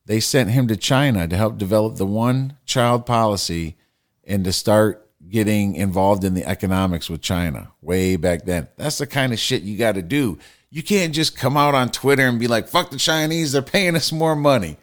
They 0.06 0.20
sent 0.20 0.52
him 0.52 0.68
to 0.68 0.76
China 0.76 1.28
to 1.28 1.38
help 1.38 1.58
develop 1.58 1.96
the 1.98 2.06
one 2.06 2.58
child 2.66 3.06
policy 3.06 3.78
and 4.24 4.44
to 4.44 4.52
start 4.52 5.08
getting 5.28 5.76
involved 5.76 6.24
in 6.24 6.34
the 6.34 6.46
economics 6.48 7.10
with 7.10 7.22
China 7.22 7.72
way 7.82 8.16
back 8.16 8.46
then. 8.46 8.68
That's 8.78 8.98
the 8.98 9.08
kind 9.08 9.34
of 9.34 9.40
shit 9.40 9.62
you 9.62 9.78
got 9.78 9.96
to 9.96 10.02
do. 10.02 10.40
You 10.72 10.84
can't 10.84 11.14
just 11.14 11.36
come 11.38 11.58
out 11.58 11.76
on 11.76 11.90
Twitter 11.90 12.28
and 12.28 12.40
be 12.40 12.48
like, 12.48 12.68
"Fuck 12.68 12.90
the 12.92 12.98
Chinese, 12.98 13.52
they're 13.52 13.62
paying 13.62 13.96
us 13.96 14.12
more 14.12 14.36
money," 14.36 14.78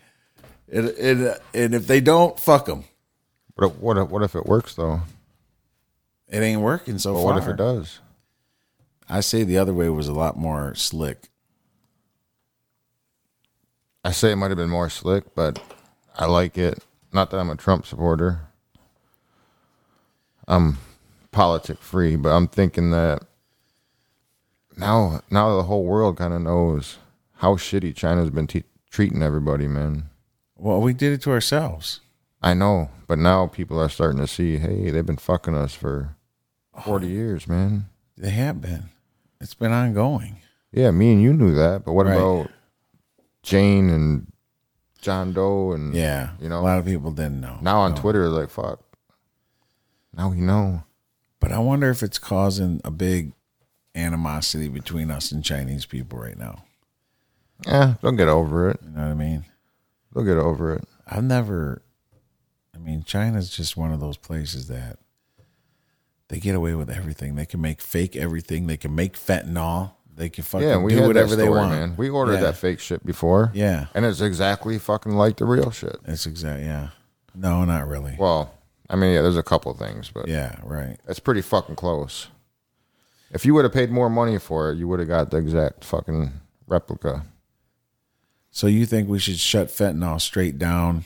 it, 0.69 0.85
it, 0.85 1.43
and 1.55 1.75
if 1.75 1.87
they 1.87 2.01
don't, 2.01 2.39
fuck 2.39 2.67
them. 2.67 2.85
If- 3.61 3.77
what 3.77 3.97
if, 3.97 4.09
what 4.09 4.23
if 4.23 4.35
it 4.35 4.47
works 4.47 4.75
though? 4.75 5.01
It 6.29 6.41
ain't 6.41 6.61
working 6.61 6.99
so 6.99 7.15
far. 7.15 7.25
what 7.25 7.39
if 7.39 7.49
it 7.49 7.57
does? 7.57 8.01
I 9.09 9.21
say 9.21 9.45
the 9.45 9.59
other 9.59 9.73
way 9.75 9.89
was 9.89 10.09
a 10.09 10.13
lot 10.13 10.37
more 10.37 10.75
slick. 10.75 11.29
I 14.05 14.11
say 14.13 14.33
it 14.33 14.37
might 14.37 14.51
have 14.51 14.57
been 14.57 14.71
more 14.71 14.91
slick, 14.91 15.35
but 15.35 15.61
I 16.17 16.27
like 16.27 16.59
it. 16.59 16.85
Not 17.13 17.31
that 17.31 17.39
I'm 17.39 17.51
a 17.51 17.57
Trump 17.57 17.87
supporter. 17.87 18.41
I'm 20.49 20.79
politic 21.33 21.79
free, 21.79 22.17
but 22.17 22.31
I'm 22.31 22.49
thinking 22.49 22.91
that 22.91 23.23
now 24.77 25.23
now 25.31 25.57
the 25.57 25.65
whole 25.65 25.85
world 25.85 26.19
kind 26.19 26.33
of 26.33 26.43
knows 26.43 26.99
how 27.35 27.57
shitty 27.57 27.95
China's 27.95 28.31
been 28.31 28.47
te- 28.47 28.65
treating 28.91 29.23
everybody, 29.23 29.67
man. 29.67 30.11
Well, 30.57 30.81
we 30.81 30.95
did 30.95 31.13
it 31.13 31.23
to 31.23 31.31
ourselves. 31.33 32.01
I 32.43 32.55
know, 32.55 32.91
but 33.07 33.19
now 33.19 33.47
people 33.47 33.81
are 33.81 33.89
starting 33.89 34.21
to 34.21 34.27
see, 34.27 34.59
hey, 34.59 34.91
they've 34.91 35.05
been 35.05 35.17
fucking 35.17 35.55
us 35.55 35.75
for 35.75 36.17
40 36.83 37.07
years, 37.09 37.49
man. 37.49 37.87
They 38.17 38.31
have 38.31 38.61
been. 38.61 38.91
It's 39.41 39.55
been 39.55 39.73
ongoing. 39.73 40.39
Yeah, 40.73 40.91
me 40.91 41.13
and 41.13 41.23
you 41.23 41.33
knew 41.33 41.55
that, 41.55 41.85
but 41.85 41.93
what 41.93 42.07
Right. 42.07 42.17
about 42.17 42.51
Jane 43.43 43.89
and 43.91 44.33
John 45.01 45.33
Doe 45.33 45.73
and 45.73 45.95
Yeah, 45.95 46.31
you 46.41 46.49
know, 46.49 46.59
a 46.59 46.63
lot 46.63 46.79
of 46.79 46.85
people 46.85 47.11
didn't 47.13 47.41
know. 47.41 47.59
now 47.63 47.79
on 47.81 47.93
No. 47.93 47.97
Twitter, 48.01 48.29
like 48.29 48.51
fuck. 48.51 48.81
Now 50.13 50.31
we 50.31 50.41
know. 50.41 50.85
But 51.41 51.53
I 51.53 51.59
wonder 51.59 51.91
if 51.91 52.03
it's 52.03 52.19
causing 52.19 52.81
a 52.85 52.91
big 52.91 53.33
animosity 53.95 54.69
between 54.69 55.11
us 55.11 55.31
and 55.33 55.45
Chinese 55.45 55.87
people 55.87 56.19
right 56.19 56.39
now. 56.39 56.65
Yeah, 57.67 57.95
they'll 58.03 58.13
get 58.13 58.29
over 58.29 58.69
it. 58.71 58.81
You 58.83 58.91
know 58.91 59.03
what 59.03 59.11
I 59.11 59.15
mean? 59.15 59.45
They'll 60.13 60.25
get 60.25 60.37
over 60.39 60.75
it. 60.75 60.85
I've 61.07 61.25
never. 61.25 61.83
I 62.75 62.79
mean, 62.79 63.05
China's 63.05 63.49
just 63.51 63.77
one 63.77 63.93
of 63.93 64.01
those 64.01 64.17
places 64.19 64.69
that 64.69 64.99
they 66.29 66.39
get 66.39 66.55
away 66.55 66.75
with 66.75 66.91
everything. 66.91 67.35
They 67.37 67.47
can 67.47 67.61
make 67.61 67.81
fake 67.81 68.17
everything. 68.17 68.67
They 68.67 68.77
can 68.77 68.95
make 68.95 69.15
fentanyl. 69.15 69.93
They 70.15 70.29
can 70.29 70.45
fucking 70.45 70.67
Yeah, 70.67 70.79
we 70.79 70.95
do 70.95 71.03
whatever 71.07 71.31
that 71.31 71.37
they 71.37 71.49
want. 71.49 71.71
man. 71.71 71.95
We 71.97 72.09
ordered 72.09 72.35
Yeah. 72.35 72.41
that 72.41 72.57
fake 72.57 72.81
shit 72.81 73.05
before. 73.05 73.51
Yeah, 73.55 73.87
And 73.95 74.05
it's 74.07 74.21
exactly 74.21 74.79
fucking 74.79 75.13
like 75.13 75.37
the 75.37 75.45
real 75.45 75.71
shit. 75.71 75.97
it's 76.07 76.27
exact. 76.27 76.63
Yeah, 76.63 76.89
no, 77.35 77.65
not 77.65 77.87
really. 77.87 78.17
Well, 78.19 78.53
I 78.89 78.97
mean, 78.97 79.13
yeah, 79.15 79.21
there's 79.23 79.37
a 79.37 79.43
couple 79.43 79.73
things, 79.75 80.11
but 80.13 80.27
Yeah, 80.29 80.57
right. 80.65 80.97
it's 81.07 81.21
pretty 81.21 81.43
fucking 81.43 81.77
close. 81.77 82.29
If 83.31 83.45
you 83.45 83.53
would 83.55 83.65
have 83.65 83.75
paid 83.75 83.91
more 83.91 84.09
money 84.09 84.39
for 84.39 84.71
it, 84.71 84.79
you 84.79 84.89
would 84.89 85.01
have 85.01 85.09
got 85.09 85.31
the 85.31 85.37
exact 85.37 85.85
fucking 85.85 86.33
replica. 86.67 87.27
So 88.51 88.67
you 88.69 88.87
think 88.87 89.09
we 89.09 89.19
should 89.19 89.39
shut 89.39 89.69
fentanyl 89.69 90.21
straight 90.21 90.59
down? 90.59 91.05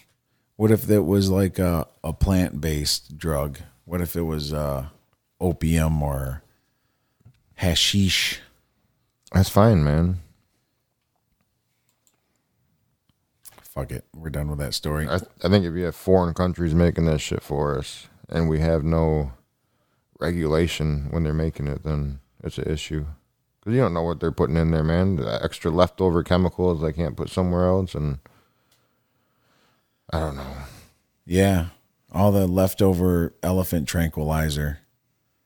What 0.56 0.70
if 0.70 0.88
it 0.88 1.00
was 1.00 1.30
like 1.30 1.58
a, 1.58 1.88
a 2.04 2.12
plant 2.12 2.60
based 2.60 3.18
drug? 3.18 3.58
What 3.86 4.00
if 4.00 4.14
it 4.14 4.22
was 4.22 4.52
uh, 4.52 4.86
opium 5.40 6.02
or 6.02 6.42
hashish? 7.54 8.40
That's 9.32 9.48
fine, 9.48 9.84
man. 9.84 10.20
Fuck 13.62 13.92
it. 13.92 14.04
We're 14.14 14.30
done 14.30 14.48
with 14.48 14.58
that 14.58 14.74
story. 14.74 15.08
I, 15.08 15.16
I 15.44 15.48
think 15.48 15.64
if 15.64 15.74
you 15.74 15.84
have 15.84 15.94
foreign 15.94 16.34
countries 16.34 16.74
making 16.74 17.06
that 17.06 17.20
shit 17.20 17.42
for 17.42 17.78
us 17.78 18.08
and 18.28 18.48
we 18.48 18.58
have 18.60 18.82
no 18.82 19.32
regulation 20.18 21.06
when 21.10 21.22
they're 21.22 21.32
making 21.32 21.68
it, 21.68 21.84
then 21.84 22.20
it's 22.42 22.58
an 22.58 22.68
issue. 22.70 23.06
Because 23.60 23.74
you 23.74 23.80
don't 23.80 23.94
know 23.94 24.02
what 24.02 24.20
they're 24.20 24.32
putting 24.32 24.56
in 24.56 24.70
there, 24.70 24.82
man. 24.82 25.16
The 25.16 25.42
extra 25.42 25.70
leftover 25.70 26.22
chemicals 26.22 26.80
they 26.80 26.92
can't 26.92 27.16
put 27.16 27.30
somewhere 27.30 27.66
else. 27.66 27.94
And 27.94 28.18
I 30.12 30.18
don't 30.18 30.36
know. 30.36 30.56
Yeah. 31.24 31.66
All 32.12 32.32
the 32.32 32.46
leftover 32.46 33.34
elephant 33.42 33.86
tranquilizer. 33.86 34.80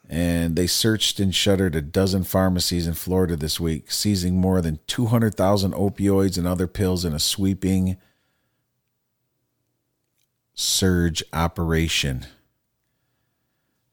And 0.08 0.56
they 0.56 0.66
searched 0.66 1.20
and 1.20 1.34
shuttered 1.34 1.74
a 1.74 1.80
dozen 1.80 2.24
pharmacies 2.24 2.86
in 2.86 2.92
Florida 2.92 3.36
this 3.36 3.58
week, 3.58 3.90
seizing 3.90 4.36
more 4.36 4.60
than 4.60 4.80
200,000 4.86 5.72
opioids 5.72 6.36
and 6.36 6.46
other 6.46 6.66
pills 6.66 7.06
in 7.06 7.14
a 7.14 7.18
sweeping 7.18 7.96
surge 10.54 11.22
operation. 11.32 12.26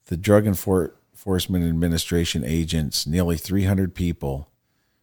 The 0.06 0.18
Drug 0.18 0.46
Enforcement 0.48 1.66
Administration 1.66 2.44
agents, 2.44 3.06
nearly 3.06 3.38
300 3.38 3.94
people, 3.94 4.50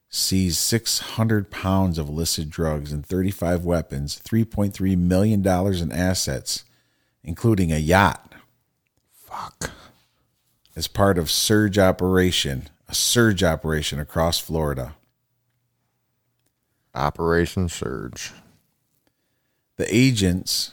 seized 0.09 0.59
600 0.59 1.51
pounds 1.51 1.99
of 1.99 2.09
illicit 2.09 2.49
drugs 2.49 2.93
and 2.93 3.05
35 3.05 3.65
weapons, 3.65 4.21
$3.3 4.25 4.97
million 4.97 5.47
in 5.47 5.93
assets, 5.93 6.65
including 7.23 7.73
a 7.73 7.79
yacht. 7.79 8.35
Fuck. 9.13 9.71
As 10.75 10.89
part 10.89 11.19
of 11.19 11.31
surge 11.31 11.79
operation, 11.79 12.69
a 12.89 12.95
surge 12.95 13.43
operation 13.43 13.99
across 13.99 14.39
Florida. 14.39 14.95
Operation 16.95 17.69
Surge. 17.69 18.33
The 19.77 19.95
agents 19.95 20.73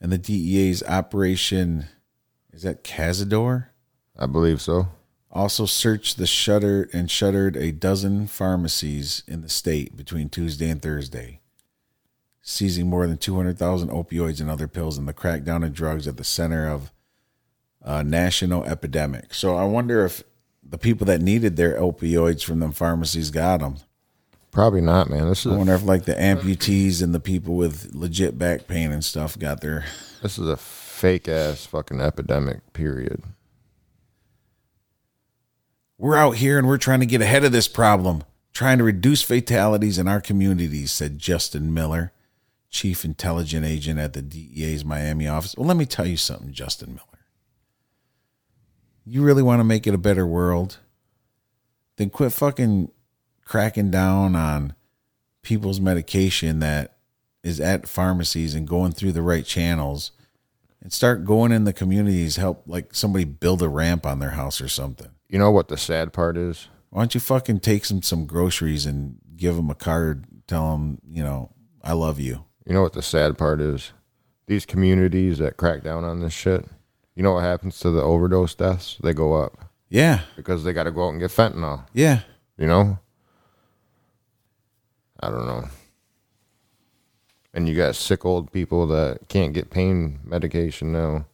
and 0.00 0.10
the 0.10 0.18
DEA's 0.18 0.82
operation 0.84 1.86
is 2.52 2.62
that 2.62 2.84
Cazador? 2.84 3.66
I 4.18 4.26
believe 4.26 4.60
so. 4.60 4.88
also 5.30 5.64
searched 5.64 6.18
the 6.18 6.26
shutter 6.26 6.88
and 6.92 7.10
shuttered 7.10 7.56
a 7.56 7.72
dozen 7.72 8.26
pharmacies 8.26 9.22
in 9.28 9.42
the 9.42 9.48
state 9.48 9.96
between 9.96 10.28
Tuesday 10.28 10.68
and 10.68 10.82
Thursday, 10.82 11.40
seizing 12.42 12.88
more 12.88 13.06
than 13.06 13.16
200,000 13.16 13.88
opioids 13.88 14.40
and 14.40 14.50
other 14.50 14.66
pills 14.68 14.98
in 14.98 15.06
the 15.06 15.14
crackdown 15.14 15.64
of 15.64 15.72
drugs 15.72 16.08
at 16.08 16.16
the 16.16 16.24
center 16.24 16.68
of 16.68 16.92
a 17.82 18.02
national 18.02 18.64
epidemic. 18.64 19.32
So 19.32 19.56
I 19.56 19.64
wonder 19.64 20.04
if 20.04 20.22
the 20.62 20.78
people 20.78 21.06
that 21.06 21.22
needed 21.22 21.56
their 21.56 21.78
opioids 21.78 22.44
from 22.44 22.60
them 22.60 22.72
pharmacies 22.72 23.30
got 23.30 23.60
them. 23.60 23.76
Probably 24.50 24.80
not, 24.80 25.08
man. 25.08 25.28
This 25.28 25.46
is 25.46 25.52
I 25.52 25.56
wonder 25.56 25.74
if 25.74 25.84
like 25.84 26.04
the 26.04 26.14
amputees 26.14 27.02
and 27.02 27.14
the 27.14 27.20
people 27.20 27.54
with 27.54 27.94
legit 27.94 28.36
back 28.36 28.66
pain 28.66 28.90
and 28.90 29.04
stuff 29.04 29.38
got 29.38 29.60
their 29.60 29.84
this 30.22 30.38
is 30.38 30.48
a 30.48 30.56
fake 30.56 31.28
ass 31.28 31.66
fucking 31.66 32.00
epidemic. 32.00 32.72
Period. 32.72 33.22
We're 35.98 36.16
out 36.16 36.36
here 36.36 36.58
and 36.58 36.66
we're 36.66 36.78
trying 36.78 37.00
to 37.00 37.06
get 37.06 37.20
ahead 37.20 37.44
of 37.44 37.52
this 37.52 37.68
problem, 37.68 38.24
trying 38.52 38.78
to 38.78 38.84
reduce 38.84 39.22
fatalities 39.22 39.98
in 39.98 40.08
our 40.08 40.20
communities, 40.20 40.90
said 40.90 41.18
Justin 41.18 41.72
Miller, 41.72 42.12
chief 42.70 43.04
intelligence 43.04 43.66
agent 43.66 44.00
at 44.00 44.14
the 44.14 44.22
DEA's 44.22 44.84
Miami 44.84 45.28
office. 45.28 45.54
Well, 45.56 45.66
let 45.66 45.76
me 45.76 45.84
tell 45.84 46.06
you 46.06 46.16
something, 46.16 46.52
Justin 46.52 46.94
Miller. 46.94 47.04
You 49.04 49.22
really 49.22 49.42
want 49.42 49.60
to 49.60 49.64
make 49.64 49.86
it 49.86 49.94
a 49.94 49.98
better 49.98 50.26
world? 50.26 50.78
Then 51.96 52.10
quit 52.10 52.32
fucking 52.32 52.90
cracking 53.50 53.90
down 53.90 54.36
on 54.36 54.74
people's 55.42 55.80
medication 55.80 56.60
that 56.60 56.94
is 57.42 57.58
at 57.58 57.88
pharmacies 57.88 58.54
and 58.54 58.68
going 58.68 58.92
through 58.92 59.10
the 59.10 59.22
right 59.22 59.44
channels 59.44 60.12
and 60.80 60.92
start 60.92 61.24
going 61.24 61.50
in 61.50 61.64
the 61.64 61.72
communities, 61.72 62.36
help 62.36 62.62
like 62.66 62.94
somebody 62.94 63.24
build 63.24 63.60
a 63.60 63.68
ramp 63.68 64.06
on 64.06 64.20
their 64.20 64.30
house 64.30 64.60
or 64.60 64.68
something. 64.68 65.08
You 65.28 65.40
know 65.40 65.50
what 65.50 65.66
the 65.66 65.76
sad 65.76 66.12
part 66.12 66.36
is? 66.36 66.68
Why 66.90 67.00
don't 67.02 67.12
you 67.12 67.18
fucking 67.20 67.58
take 67.58 67.84
some 67.84 68.02
some 68.02 68.24
groceries 68.24 68.86
and 68.86 69.18
give 69.36 69.56
them 69.56 69.68
a 69.68 69.74
card? 69.74 70.26
Tell 70.46 70.70
them, 70.70 71.00
you 71.04 71.24
know, 71.24 71.50
I 71.82 71.94
love 71.94 72.20
you. 72.20 72.44
You 72.64 72.72
know 72.74 72.82
what 72.82 72.92
the 72.92 73.02
sad 73.02 73.36
part 73.36 73.60
is? 73.60 73.90
These 74.46 74.64
communities 74.64 75.38
that 75.38 75.56
crack 75.56 75.82
down 75.82 76.04
on 76.04 76.20
this 76.20 76.32
shit. 76.32 76.66
You 77.16 77.24
know 77.24 77.32
what 77.34 77.42
happens 77.42 77.80
to 77.80 77.90
the 77.90 78.00
overdose 78.02 78.54
deaths? 78.54 78.96
They 79.02 79.12
go 79.12 79.34
up 79.34 79.58
Yeah, 79.88 80.20
because 80.36 80.62
they 80.62 80.72
got 80.72 80.84
to 80.84 80.92
go 80.92 81.06
out 81.06 81.10
and 81.10 81.20
get 81.20 81.30
fentanyl. 81.32 81.84
yeah. 81.92 82.20
You 82.56 82.68
know? 82.68 82.98
I 85.20 85.30
don't 85.30 85.46
know. 85.46 85.68
And 87.52 87.68
you 87.68 87.76
got 87.76 87.96
sick 87.96 88.24
old 88.24 88.52
people 88.52 88.86
that 88.88 89.28
can't 89.28 89.52
get 89.52 89.70
pain 89.70 90.20
medication 90.24 90.92
now 90.92 91.26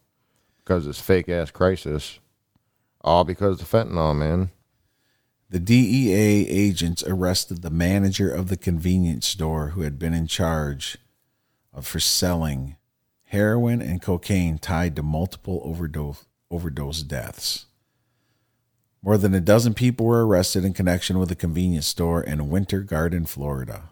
because 0.58 0.86
it's 0.86 1.00
fake 1.00 1.28
ass 1.28 1.50
crisis. 1.50 2.18
All 3.02 3.22
because 3.24 3.60
of 3.60 3.70
fentanyl, 3.70 4.16
man. 4.16 4.50
The 5.48 5.60
DEA 5.60 6.48
agents 6.48 7.04
arrested 7.06 7.62
the 7.62 7.70
manager 7.70 8.28
of 8.28 8.48
the 8.48 8.56
convenience 8.56 9.26
store 9.26 9.68
who 9.68 9.82
had 9.82 9.98
been 9.98 10.12
in 10.12 10.26
charge 10.26 10.98
of 11.72 11.86
for 11.86 12.00
selling 12.00 12.76
heroin 13.26 13.80
and 13.80 14.02
cocaine 14.02 14.58
tied 14.58 14.96
to 14.96 15.02
multiple 15.02 15.60
overdose 15.64 16.24
overdose 16.50 17.02
deaths. 17.02 17.66
More 19.02 19.18
than 19.18 19.34
a 19.34 19.40
dozen 19.40 19.74
people 19.74 20.06
were 20.06 20.26
arrested 20.26 20.64
in 20.64 20.72
connection 20.72 21.18
with 21.18 21.30
a 21.30 21.36
convenience 21.36 21.86
store 21.86 22.22
in 22.22 22.50
Winter 22.50 22.80
Garden, 22.80 23.26
Florida. 23.26 23.90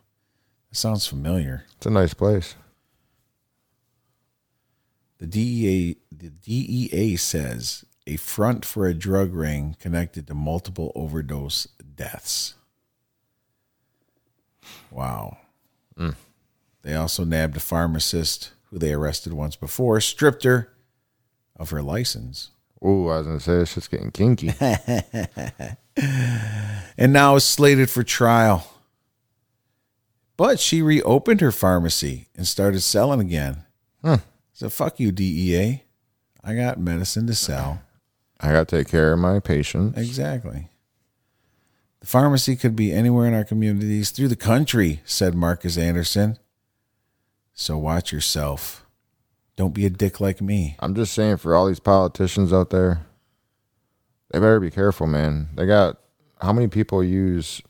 That 0.71 0.77
sounds 0.77 1.07
familiar. 1.07 1.65
It's 1.77 1.87
a 1.87 1.91
nice 1.91 2.15
place. 2.15 2.57
The 5.19 5.27
DEA 5.27 5.97
the 6.11 6.31
DEA 6.31 7.17
says 7.17 7.85
a 8.07 8.17
front 8.17 8.65
for 8.65 8.87
a 8.87 8.95
drug 8.95 9.33
ring 9.33 9.77
connected 9.79 10.27
to 10.27 10.35
multiple 10.35 10.93
overdose 10.95 11.67
deaths. 11.97 12.55
Wow. 14.91 15.39
Hmm. 15.97 16.11
They 16.83 16.95
also 16.95 17.25
nabbed 17.25 17.57
a 17.57 17.61
pharmacist 17.61 18.53
who 18.71 18.79
they 18.79 18.93
arrested 18.93 19.33
once 19.33 19.57
before, 19.57 20.01
stripped 20.01 20.45
her 20.45 20.73
of 21.57 21.71
her 21.71 21.83
license, 21.83 22.51
Ooh, 22.85 23.09
I 23.09 23.19
was 23.19 23.27
gonna 23.27 23.41
say 23.41 23.55
it's 23.55 23.75
just 23.75 23.91
getting 23.91 24.11
kinky. 24.11 24.53
and 26.97 27.13
now 27.13 27.37
is 27.37 27.45
slated 27.45 27.89
for 27.89 28.03
trial. 28.03 28.71
But 30.37 30.59
she 30.59 30.83
reopened 30.83 31.41
her 31.41 31.53
pharmacy 31.53 32.27
and 32.37 32.47
started 32.47 32.81
selling 32.81 33.21
again. 33.21 33.65
Huh. 34.05 34.19
So 34.53 34.69
fuck 34.69 34.99
you, 35.01 35.13
DEA. 35.13 35.85
I 36.43 36.55
got 36.55 36.79
medicine 36.79 37.27
to 37.29 37.35
sell. 37.35 37.81
I 38.41 38.53
got 38.53 38.69
to 38.69 38.77
take 38.77 38.89
care 38.89 39.13
of 39.13 39.19
my 39.19 39.41
patients. 39.41 39.97
Exactly. 39.97 40.69
The 42.01 42.07
pharmacy 42.07 42.57
could 42.57 42.77
be 42.77 42.93
anywhere 42.93 43.27
in 43.27 43.35
our 43.35 43.45
communities 43.45 44.11
through 44.11 44.29
the 44.29 44.37
country, 44.37 45.01
said 45.07 45.35
Marcus 45.35 45.79
Anderson. 45.79 46.39
So 47.55 47.79
watch 47.79 48.13
yourself. 48.13 48.84
Don't 49.57 49.75
be 49.75 49.87
a 49.87 49.91
dick 49.91 50.21
like 50.21 50.41
me. 50.41 50.77
I'm 50.81 50.95
just 50.95 51.13
saying 51.15 51.37
for 51.37 51.55
all 51.55 51.67
these 51.67 51.81
politicians 51.81 52.53
out 52.53 52.71
there, 52.71 53.07
they 54.31 54.39
better 54.39 54.61
be 54.61 54.71
careful, 54.71 55.07
man. 55.07 55.49
They 55.55 55.67
got 55.67 55.99
how 56.41 56.53
many 56.53 56.69
people 56.69 57.05
use, 57.05 57.63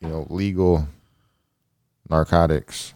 you 0.00 0.08
know, 0.08 0.26
legal 0.28 0.88
narcotics? 2.08 2.94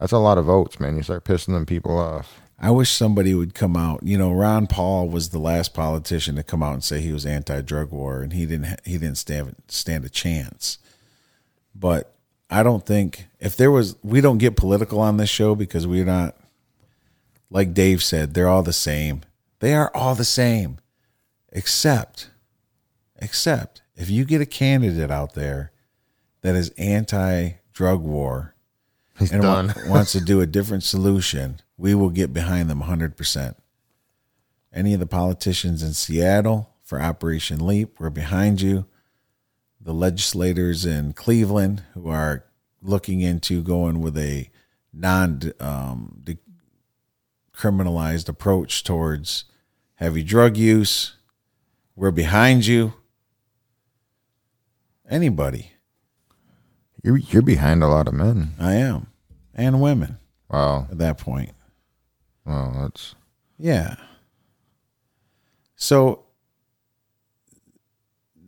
That's 0.00 0.12
a 0.12 0.18
lot 0.18 0.38
of 0.38 0.46
votes, 0.46 0.78
man. 0.78 0.96
You 0.96 1.02
start 1.02 1.24
pissing 1.24 1.54
them 1.54 1.66
people 1.66 1.98
off. 1.98 2.40
I 2.58 2.70
wish 2.70 2.90
somebody 2.90 3.34
would 3.34 3.54
come 3.54 3.76
out. 3.76 4.02
You 4.02 4.18
know, 4.18 4.32
Ron 4.32 4.66
Paul 4.66 5.08
was 5.08 5.28
the 5.28 5.38
last 5.38 5.74
politician 5.74 6.34
to 6.36 6.42
come 6.42 6.62
out 6.62 6.74
and 6.74 6.82
say 6.82 7.00
he 7.00 7.12
was 7.12 7.24
anti-drug 7.24 7.92
war, 7.92 8.20
and 8.20 8.32
he 8.32 8.46
didn't. 8.46 8.80
He 8.84 8.98
didn't 8.98 9.18
stand 9.18 9.54
stand 9.68 10.04
a 10.04 10.08
chance. 10.08 10.78
But 11.74 12.14
I 12.50 12.62
don't 12.62 12.84
think 12.84 13.26
if 13.38 13.56
there 13.56 13.70
was, 13.70 13.96
we 14.02 14.20
don't 14.20 14.38
get 14.38 14.56
political 14.56 15.00
on 15.00 15.18
this 15.18 15.30
show 15.30 15.54
because 15.54 15.86
we're 15.86 16.04
not. 16.04 16.36
Like 17.50 17.74
Dave 17.74 18.02
said, 18.02 18.34
they're 18.34 18.48
all 18.48 18.62
the 18.62 18.72
same. 18.72 19.22
They 19.60 19.74
are 19.74 19.90
all 19.94 20.14
the 20.14 20.24
same, 20.24 20.78
except, 21.50 22.30
except 23.16 23.82
if 23.96 24.10
you 24.10 24.24
get 24.24 24.40
a 24.40 24.46
candidate 24.46 25.10
out 25.10 25.34
there 25.34 25.72
that 26.42 26.54
is 26.54 26.70
anti-drug 26.78 28.00
war 28.00 28.54
He's 29.18 29.32
and 29.32 29.42
done. 29.42 29.74
wants 29.86 30.12
to 30.12 30.20
do 30.20 30.40
a 30.40 30.46
different 30.46 30.84
solution, 30.84 31.60
we 31.76 31.94
will 31.94 32.10
get 32.10 32.32
behind 32.32 32.70
them 32.70 32.82
100%. 32.82 33.54
Any 34.72 34.94
of 34.94 35.00
the 35.00 35.06
politicians 35.06 35.82
in 35.82 35.94
Seattle 35.94 36.74
for 36.84 37.00
Operation 37.00 37.66
LEAD, 37.66 37.88
we're 37.98 38.10
behind 38.10 38.60
you. 38.60 38.86
The 39.80 39.94
legislators 39.94 40.84
in 40.84 41.14
Cleveland 41.14 41.82
who 41.94 42.08
are 42.08 42.44
looking 42.82 43.20
into 43.20 43.62
going 43.62 44.00
with 44.00 44.16
a 44.18 44.50
non 44.92 45.40
um, 45.58 46.22
criminalized 47.58 48.28
approach 48.28 48.84
towards 48.84 49.44
heavy 49.96 50.22
drug 50.22 50.56
use, 50.56 51.16
we're 51.96 52.12
behind 52.12 52.64
you. 52.66 52.92
Anybody, 55.10 55.72
You're 57.02 57.16
you're 57.16 57.42
behind 57.42 57.82
a 57.82 57.88
lot 57.88 58.06
of 58.08 58.14
men. 58.14 58.54
I 58.58 58.74
am, 58.74 59.08
and 59.54 59.80
women 59.80 60.18
Wow. 60.50 60.86
at 60.90 60.98
that 60.98 61.18
point. 61.18 61.52
Wow, 62.44 62.72
that's 62.82 63.14
Yeah. 63.58 63.96
So 65.76 66.24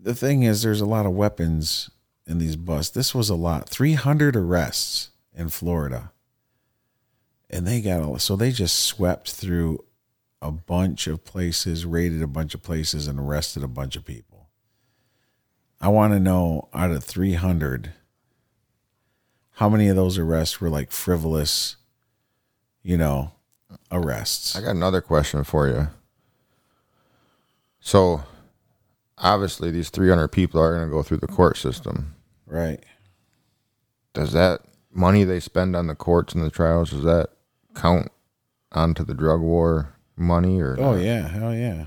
the 0.02 0.14
thing 0.14 0.42
is, 0.42 0.62
there's 0.62 0.80
a 0.80 0.86
lot 0.86 1.06
of 1.06 1.12
weapons 1.12 1.90
in 2.26 2.38
these 2.38 2.56
busts. 2.56 2.92
This 2.94 3.14
was 3.14 3.28
a 3.30 3.34
lot 3.34 3.68
300 3.68 4.36
arrests 4.36 5.10
in 5.34 5.48
Florida. 5.48 6.12
And 7.52 7.66
they 7.66 7.80
got 7.80 8.00
all, 8.00 8.18
so 8.18 8.36
they 8.36 8.52
just 8.52 8.78
swept 8.78 9.32
through 9.32 9.84
a 10.40 10.52
bunch 10.52 11.06
of 11.08 11.24
places, 11.24 11.84
raided 11.84 12.22
a 12.22 12.28
bunch 12.28 12.54
of 12.54 12.62
places, 12.62 13.08
and 13.08 13.18
arrested 13.18 13.64
a 13.64 13.68
bunch 13.68 13.96
of 13.96 14.04
people. 14.04 14.48
I 15.80 15.88
want 15.88 16.12
to 16.12 16.20
know 16.20 16.68
out 16.72 16.92
of 16.92 17.02
300, 17.02 17.92
how 19.52 19.68
many 19.68 19.88
of 19.88 19.96
those 19.96 20.16
arrests 20.16 20.60
were 20.60 20.70
like 20.70 20.92
frivolous, 20.92 21.76
you 22.82 22.96
know, 22.96 23.32
arrests? 23.90 24.54
I 24.54 24.60
got 24.60 24.70
another 24.76 25.00
question 25.00 25.42
for 25.42 25.68
you. 25.68 25.88
So, 27.80 28.22
obviously, 29.18 29.70
these 29.70 29.90
300 29.90 30.28
people 30.28 30.60
are 30.60 30.76
going 30.76 30.88
to 30.88 30.92
go 30.94 31.02
through 31.02 31.16
the 31.16 31.26
court 31.26 31.56
system. 31.56 32.14
Right. 32.46 32.84
Does 34.12 34.32
that 34.32 34.60
money 34.92 35.24
they 35.24 35.40
spend 35.40 35.74
on 35.74 35.86
the 35.86 35.94
courts 35.94 36.34
and 36.34 36.44
the 36.44 36.50
trials 36.50 36.90
does 36.90 37.04
that 37.04 37.30
count 37.74 38.10
onto 38.72 39.04
the 39.04 39.14
drug 39.14 39.40
war 39.40 39.94
money 40.16 40.60
or 40.60 40.76
Oh 40.78 40.94
not? 40.94 41.02
yeah, 41.02 41.28
hell 41.28 41.54
yeah. 41.54 41.86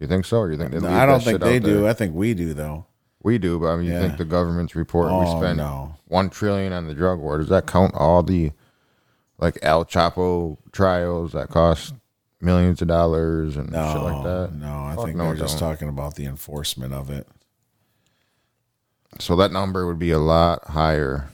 You 0.00 0.06
think 0.06 0.24
so? 0.26 0.38
Or 0.38 0.50
you 0.50 0.56
think 0.56 0.70
they 0.72 0.78
No, 0.80 0.88
I 0.90 1.06
don't 1.06 1.22
think 1.22 1.40
they 1.40 1.58
do. 1.58 1.80
there? 1.80 1.90
I 1.90 1.92
think 1.92 2.14
we 2.14 2.34
do 2.34 2.54
though. 2.54 2.86
We 3.22 3.38
do, 3.38 3.58
but 3.58 3.66
I 3.72 3.76
mean, 3.76 3.86
you 3.86 3.92
Yeah. 3.92 4.00
think 4.02 4.18
the 4.18 4.24
government's 4.24 4.76
report 4.76 5.10
Oh, 5.10 5.18
we 5.20 5.26
spend 5.40 5.58
no. 5.58 5.96
one 6.06 6.30
trillion 6.30 6.72
on 6.72 6.86
the 6.86 6.94
drug 6.94 7.18
war? 7.18 7.38
Does 7.38 7.48
that 7.48 7.66
count 7.66 7.94
all 7.94 8.22
the 8.22 8.52
like 9.38 9.58
El 9.62 9.84
Chapo 9.84 10.56
trials 10.72 11.32
that 11.32 11.48
cost 11.48 11.94
millions 12.40 12.80
of 12.80 12.86
dollars 12.88 13.56
and 13.56 13.70
No, 13.72 13.92
shit 13.92 14.02
like 14.02 14.22
that? 14.24 14.52
no. 14.54 14.84
I 14.84 14.94
Fuck 14.94 15.04
think 15.06 15.16
no, 15.16 15.24
they're 15.26 15.34
just 15.34 15.58
don't. 15.58 15.68
talking 15.70 15.88
about 15.88 16.14
the 16.14 16.26
enforcement 16.26 16.92
of 16.92 17.10
it. 17.10 17.26
So 19.18 19.34
that 19.36 19.52
number 19.52 19.86
would 19.86 19.98
be 19.98 20.10
a 20.10 20.18
lot 20.18 20.64
higher. 20.68 21.30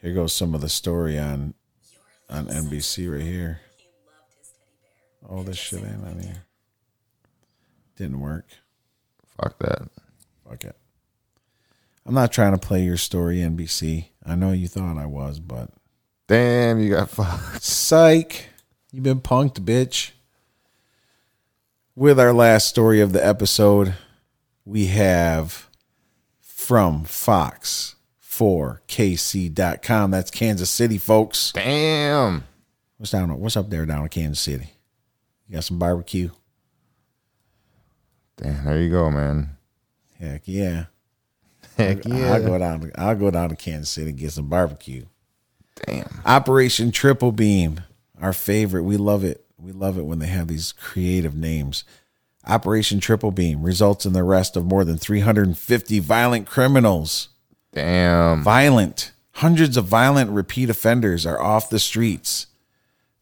Here 0.00 0.14
goes 0.14 0.32
some 0.32 0.54
of 0.54 0.60
the 0.62 0.68
story 0.68 1.18
on 1.18 1.52
on 2.30 2.46
NBC 2.46 3.12
right 3.12 3.20
here. 3.20 3.60
All 5.28 5.42
this 5.42 5.56
shit 5.56 5.80
ain't 5.80 6.04
on 6.04 6.20
here. 6.20 6.44
Didn't 7.96 8.20
work. 8.20 8.46
Fuck 9.36 9.58
that. 9.58 9.88
Fuck 10.48 10.64
it. 10.64 10.76
I'm 12.06 12.14
not 12.14 12.32
trying 12.32 12.52
to 12.52 12.58
play 12.58 12.82
your 12.82 12.96
story, 12.96 13.38
NBC. 13.38 14.06
I 14.24 14.34
know 14.34 14.52
you 14.52 14.68
thought 14.68 14.96
I 14.96 15.06
was, 15.06 15.38
but 15.38 15.70
Damn, 16.30 16.78
you 16.78 16.90
got 16.90 17.10
fucked. 17.10 17.64
Psych. 17.64 18.50
You've 18.92 19.02
been 19.02 19.20
punked, 19.20 19.64
bitch. 19.64 20.12
With 21.96 22.20
our 22.20 22.32
last 22.32 22.68
story 22.68 23.00
of 23.00 23.12
the 23.12 23.26
episode, 23.26 23.94
we 24.64 24.86
have 24.86 25.68
from 26.40 27.02
Fox 27.02 27.96
4KC.com. 28.40 30.10
That's 30.10 30.30
Kansas 30.30 30.70
City, 30.70 30.96
folks. 30.96 31.52
Damn. 31.52 32.44
What's 32.96 33.12
down 33.12 33.38
what's 33.38 33.56
up 33.56 33.68
there 33.68 33.84
down 33.84 34.04
in 34.04 34.08
Kansas 34.08 34.40
City? 34.40 34.72
You 35.46 35.56
got 35.56 35.64
some 35.64 35.78
barbecue? 35.78 36.30
Damn, 38.38 38.64
there 38.64 38.80
you 38.80 38.90
go, 38.90 39.10
man. 39.10 39.58
Heck 40.18 40.42
yeah. 40.46 40.84
Heck 41.76 42.06
yeah. 42.06 42.32
I'll 42.32 42.42
go 42.42 42.58
down 42.58 42.92
I'll 42.94 43.14
go 43.14 43.30
down 43.30 43.50
to 43.50 43.56
Kansas 43.56 43.90
City 43.90 44.08
and 44.08 44.18
get 44.18 44.32
some 44.32 44.48
barbecue. 44.48 45.04
Damn. 45.86 46.08
Operation 46.24 46.92
Triple 46.92 47.32
Beam, 47.32 47.82
our 48.22 48.32
favorite. 48.32 48.84
We 48.84 48.96
love 48.96 49.22
it. 49.22 49.44
We 49.58 49.72
love 49.72 49.98
it 49.98 50.06
when 50.06 50.18
they 50.18 50.28
have 50.28 50.48
these 50.48 50.72
creative 50.72 51.34
names. 51.34 51.84
Operation 52.46 53.00
Triple 53.00 53.32
Beam 53.32 53.62
results 53.62 54.06
in 54.06 54.14
the 54.14 54.24
arrest 54.24 54.56
of 54.56 54.64
more 54.64 54.84
than 54.84 54.96
350 54.96 55.98
violent 55.98 56.46
criminals. 56.46 57.28
Damn. 57.72 58.42
Violent. 58.42 59.12
Hundreds 59.34 59.76
of 59.76 59.86
violent 59.86 60.30
repeat 60.30 60.68
offenders 60.68 61.24
are 61.24 61.40
off 61.40 61.70
the 61.70 61.78
streets. 61.78 62.46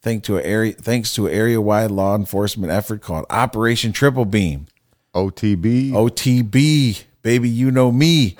Thanks 0.01 0.27
to 0.27 0.39
a 0.39 0.43
area 0.43 0.73
thanks 0.73 1.15
to 1.15 1.27
an 1.27 1.35
area-wide 1.35 1.91
law 1.91 2.15
enforcement 2.15 2.73
effort 2.73 3.03
called 3.03 3.27
Operation 3.31 3.93
Triple 3.93 4.25
Beam. 4.25 4.67
OTB. 5.15 5.91
OTB, 5.91 7.05
baby, 7.23 7.49
you 7.49 7.71
know 7.71 7.91
me. 7.91 8.37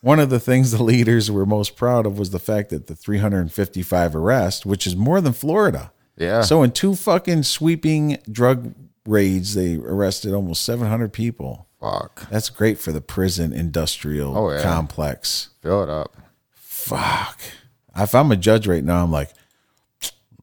One 0.00 0.20
of 0.20 0.30
the 0.30 0.38
things 0.38 0.70
the 0.70 0.82
leaders 0.82 1.30
were 1.30 1.46
most 1.46 1.76
proud 1.76 2.06
of 2.06 2.18
was 2.18 2.30
the 2.30 2.38
fact 2.38 2.70
that 2.70 2.86
the 2.86 2.94
355 2.94 4.14
arrests, 4.14 4.64
which 4.64 4.86
is 4.86 4.94
more 4.94 5.20
than 5.20 5.32
Florida. 5.32 5.92
Yeah. 6.16 6.42
So 6.42 6.62
in 6.62 6.72
two 6.72 6.94
fucking 6.94 7.44
sweeping 7.44 8.18
drug 8.30 8.74
raids, 9.06 9.54
they 9.54 9.76
arrested 9.76 10.34
almost 10.34 10.62
700 10.62 11.12
people. 11.12 11.67
Fuck. 11.80 12.28
That's 12.30 12.50
great 12.50 12.78
for 12.78 12.90
the 12.92 13.00
prison 13.00 13.52
industrial 13.52 14.36
Oh, 14.36 14.50
yeah. 14.50 14.62
complex. 14.62 15.50
Fill 15.62 15.82
it 15.84 15.88
up. 15.88 16.16
Fuck. 16.52 17.40
If 17.96 18.14
I'm 18.14 18.32
a 18.32 18.36
judge 18.36 18.66
right 18.66 18.82
now, 18.84 19.02
I'm 19.04 19.10
like, 19.12 19.30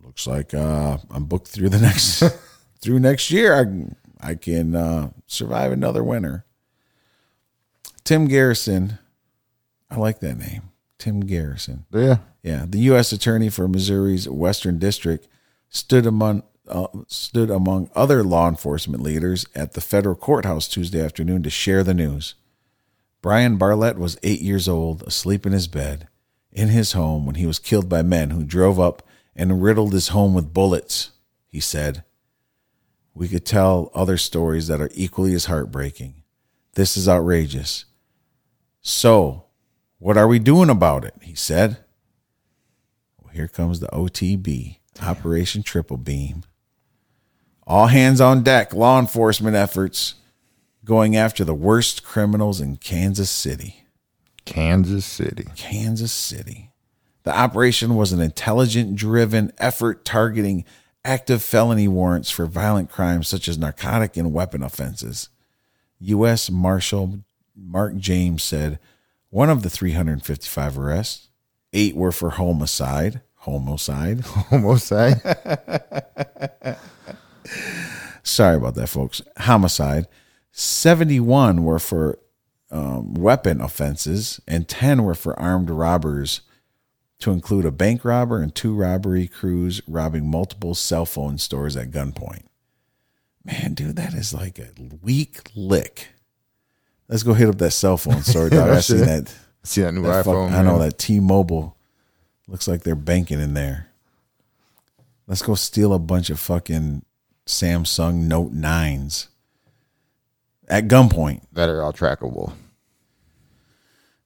looks 0.04 0.28
like 0.28 0.54
uh, 0.54 0.98
I'm 1.10 1.26
booked 1.26 1.48
through 1.48 1.70
the 1.70 1.80
next 1.80 2.24
through 2.82 3.00
next 3.00 3.32
year. 3.32 3.54
I 4.22 4.30
I 4.32 4.36
can 4.36 4.76
uh, 4.76 5.10
survive 5.28 5.72
another 5.72 6.04
winter. 6.04 6.46
Tim 8.04 8.28
Garrison, 8.28 9.00
I 9.90 9.98
like 9.98 10.20
that 10.20 10.36
name, 10.38 10.72
Tim 11.00 11.22
Garrison. 11.22 11.86
Yeah. 11.92 12.18
Yeah, 12.44 12.66
the 12.68 12.78
U.S. 12.80 13.12
Attorney 13.12 13.50
for 13.50 13.68
Missouri's 13.68 14.30
Western 14.30 14.78
District 14.78 15.28
stood 15.70 16.06
among 16.06 16.44
uh, 16.68 16.88
stood 17.08 17.50
among 17.50 17.90
other 17.96 18.24
law 18.24 18.48
enforcement 18.48 19.02
leaders 19.04 19.46
at 19.56 19.74
the 19.74 19.82
federal 19.82 20.16
courthouse 20.16 20.68
Tuesday 20.68 21.04
afternoon 21.04 21.44
to 21.44 21.50
share 21.50 21.84
the 21.84 21.94
news. 21.94 22.36
Brian 23.22 23.58
Barlett 23.58 23.98
was 23.98 24.20
eight 24.24 24.42
years 24.42 24.68
old, 24.68 25.02
asleep 25.04 25.46
in 25.46 25.52
his 25.52 25.68
bed 25.68 26.08
in 26.56 26.70
his 26.70 26.94
home 26.94 27.26
when 27.26 27.36
he 27.36 27.46
was 27.46 27.60
killed 27.60 27.90
by 27.90 28.02
men 28.02 28.30
who 28.30 28.44
drove 28.44 28.80
up 28.80 29.04
and 29.36 29.62
riddled 29.62 29.92
his 29.92 30.08
home 30.08 30.34
with 30.34 30.54
bullets. 30.54 31.12
He 31.48 31.60
said, 31.60 32.04
"We 33.14 33.28
could 33.28 33.46
tell 33.46 33.92
other 33.94 34.18
stories 34.18 34.68
that 34.68 34.82
are 34.82 34.90
equally 34.94 35.34
as 35.34 35.46
heartbreaking. 35.46 36.24
This 36.74 36.96
is 36.96 37.10
outrageous. 37.10 37.86
So, 38.82 39.46
what 40.00 40.18
are 40.18 40.28
we 40.28 40.40
doing 40.40 40.70
about 40.70 41.04
it?" 41.04 41.16
He 41.22 41.36
said. 41.36 41.84
Well, 43.22 43.34
here 43.34 43.50
comes 43.50 43.82
the 43.82 43.88
OTB, 43.88 44.80
Operation 45.02 45.62
Triple 45.62 45.98
Beam. 45.98 46.44
All 47.68 47.88
hands 47.88 48.22
on 48.22 48.44
deck, 48.44 48.74
law 48.74 49.00
enforcement 49.00 49.56
efforts 49.56 50.16
going 50.84 51.16
after 51.16 51.44
the 51.44 51.56
worst 51.56 52.04
criminals 52.04 52.62
in 52.62 52.78
Kansas 52.78 53.30
City. 53.30 53.86
Kansas 54.46 55.06
City. 55.06 55.48
Kansas 55.56 56.12
City. 56.12 56.72
The 57.24 57.36
operation 57.36 57.96
was 57.96 58.14
an 58.14 58.22
intelligent 58.22 58.96
driven 58.96 59.52
effort 59.58 60.06
targeting 60.06 60.64
active 61.04 61.42
felony 61.42 61.88
warrants 61.88 62.30
for 62.30 62.46
violent 62.46 62.92
crimes 62.92 63.28
such 63.28 63.48
as 63.48 63.58
narcotic 63.58 64.16
and 64.16 64.32
weapon 64.32 64.62
offenses. 64.62 65.30
U.S. 66.00 66.52
Marshal 66.52 67.20
Mark 67.56 67.98
James 67.98 68.44
said 68.44 68.78
one 69.32 69.50
of 69.50 69.64
the 69.64 69.70
355 69.72 70.78
arrests, 70.78 71.30
eight 71.74 71.96
were 71.96 72.12
for 72.12 72.32
homicide. 72.32 73.22
Homicide. 73.38 74.22
Homicide. 74.50 75.20
Sorry 78.24 78.56
about 78.56 78.76
that, 78.76 78.88
folks. 78.88 79.22
Homicide. 79.38 80.08
71 80.52 81.64
were 81.64 81.80
for 81.80 82.18
um, 82.72 83.14
weapon 83.14 83.62
offenses, 83.62 84.40
and 84.48 84.68
10 84.68 85.04
were 85.04 85.14
for 85.14 85.38
armed 85.40 85.70
robbers, 85.70 86.42
to 87.20 87.32
include 87.32 87.66
a 87.66 87.72
bank 87.72 88.04
robber 88.04 88.42
and 88.42 88.54
two 88.54 88.76
robbery 88.76 89.28
crews 89.28 89.82
robbing 89.88 90.30
multiple 90.30 90.76
cell 90.76 91.06
phone 91.06 91.38
stores 91.38 91.78
at 91.78 91.92
gunpoint. 91.92 92.44
Man, 93.44 93.74
dude, 93.74 93.96
that 93.96 94.14
is 94.14 94.34
like 94.34 94.60
a 94.60 94.70
weak 95.02 95.52
lick. 95.56 96.10
Let's 97.08 97.24
go 97.24 97.34
hit 97.34 97.48
up 97.48 97.58
that 97.60 97.72
cell 97.72 97.98
phone 97.98 98.24
store, 98.24 98.50
dog. 98.50 98.70
I 98.72 98.80
seen 98.80 99.00
that. 99.00 99.34
See 99.64 99.82
that 99.82 99.94
new 99.94 100.02
that 100.04 100.26
fuck- 100.26 100.34
iPhone? 100.36 100.52
I 100.52 100.64
know 100.64 100.80
that 100.80 100.98
T-Mobile 100.98 101.78
looks 102.48 102.68
like 102.68 102.84
they're 102.84 102.96
banking 102.96 103.40
in 103.40 103.54
there. 103.54 103.90
Let's 105.28 105.42
go 105.42 105.56
steal 105.56 105.94
a 105.94 106.00
bunch 106.00 106.30
of 106.30 106.40
fucking 106.40 107.05
Samsung 107.46 108.24
Note 108.24 108.52
nines 108.52 109.28
at 110.68 110.88
gunpoint. 110.88 111.42
that 111.54 111.70
are 111.70 111.82
all 111.82 111.94
trackable. 111.94 112.54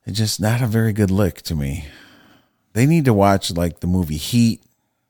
It's 0.05 0.17
just 0.17 0.39
not 0.39 0.62
a 0.62 0.67
very 0.67 0.93
good 0.93 1.12
lick 1.12 1.41
to 1.43 1.55
me. 1.55 1.86
They 2.73 2.86
need 2.86 3.05
to 3.05 3.13
watch 3.13 3.51
like 3.51 3.79
the 3.82 3.88
movie 3.88 4.17
Heat. 4.17 4.63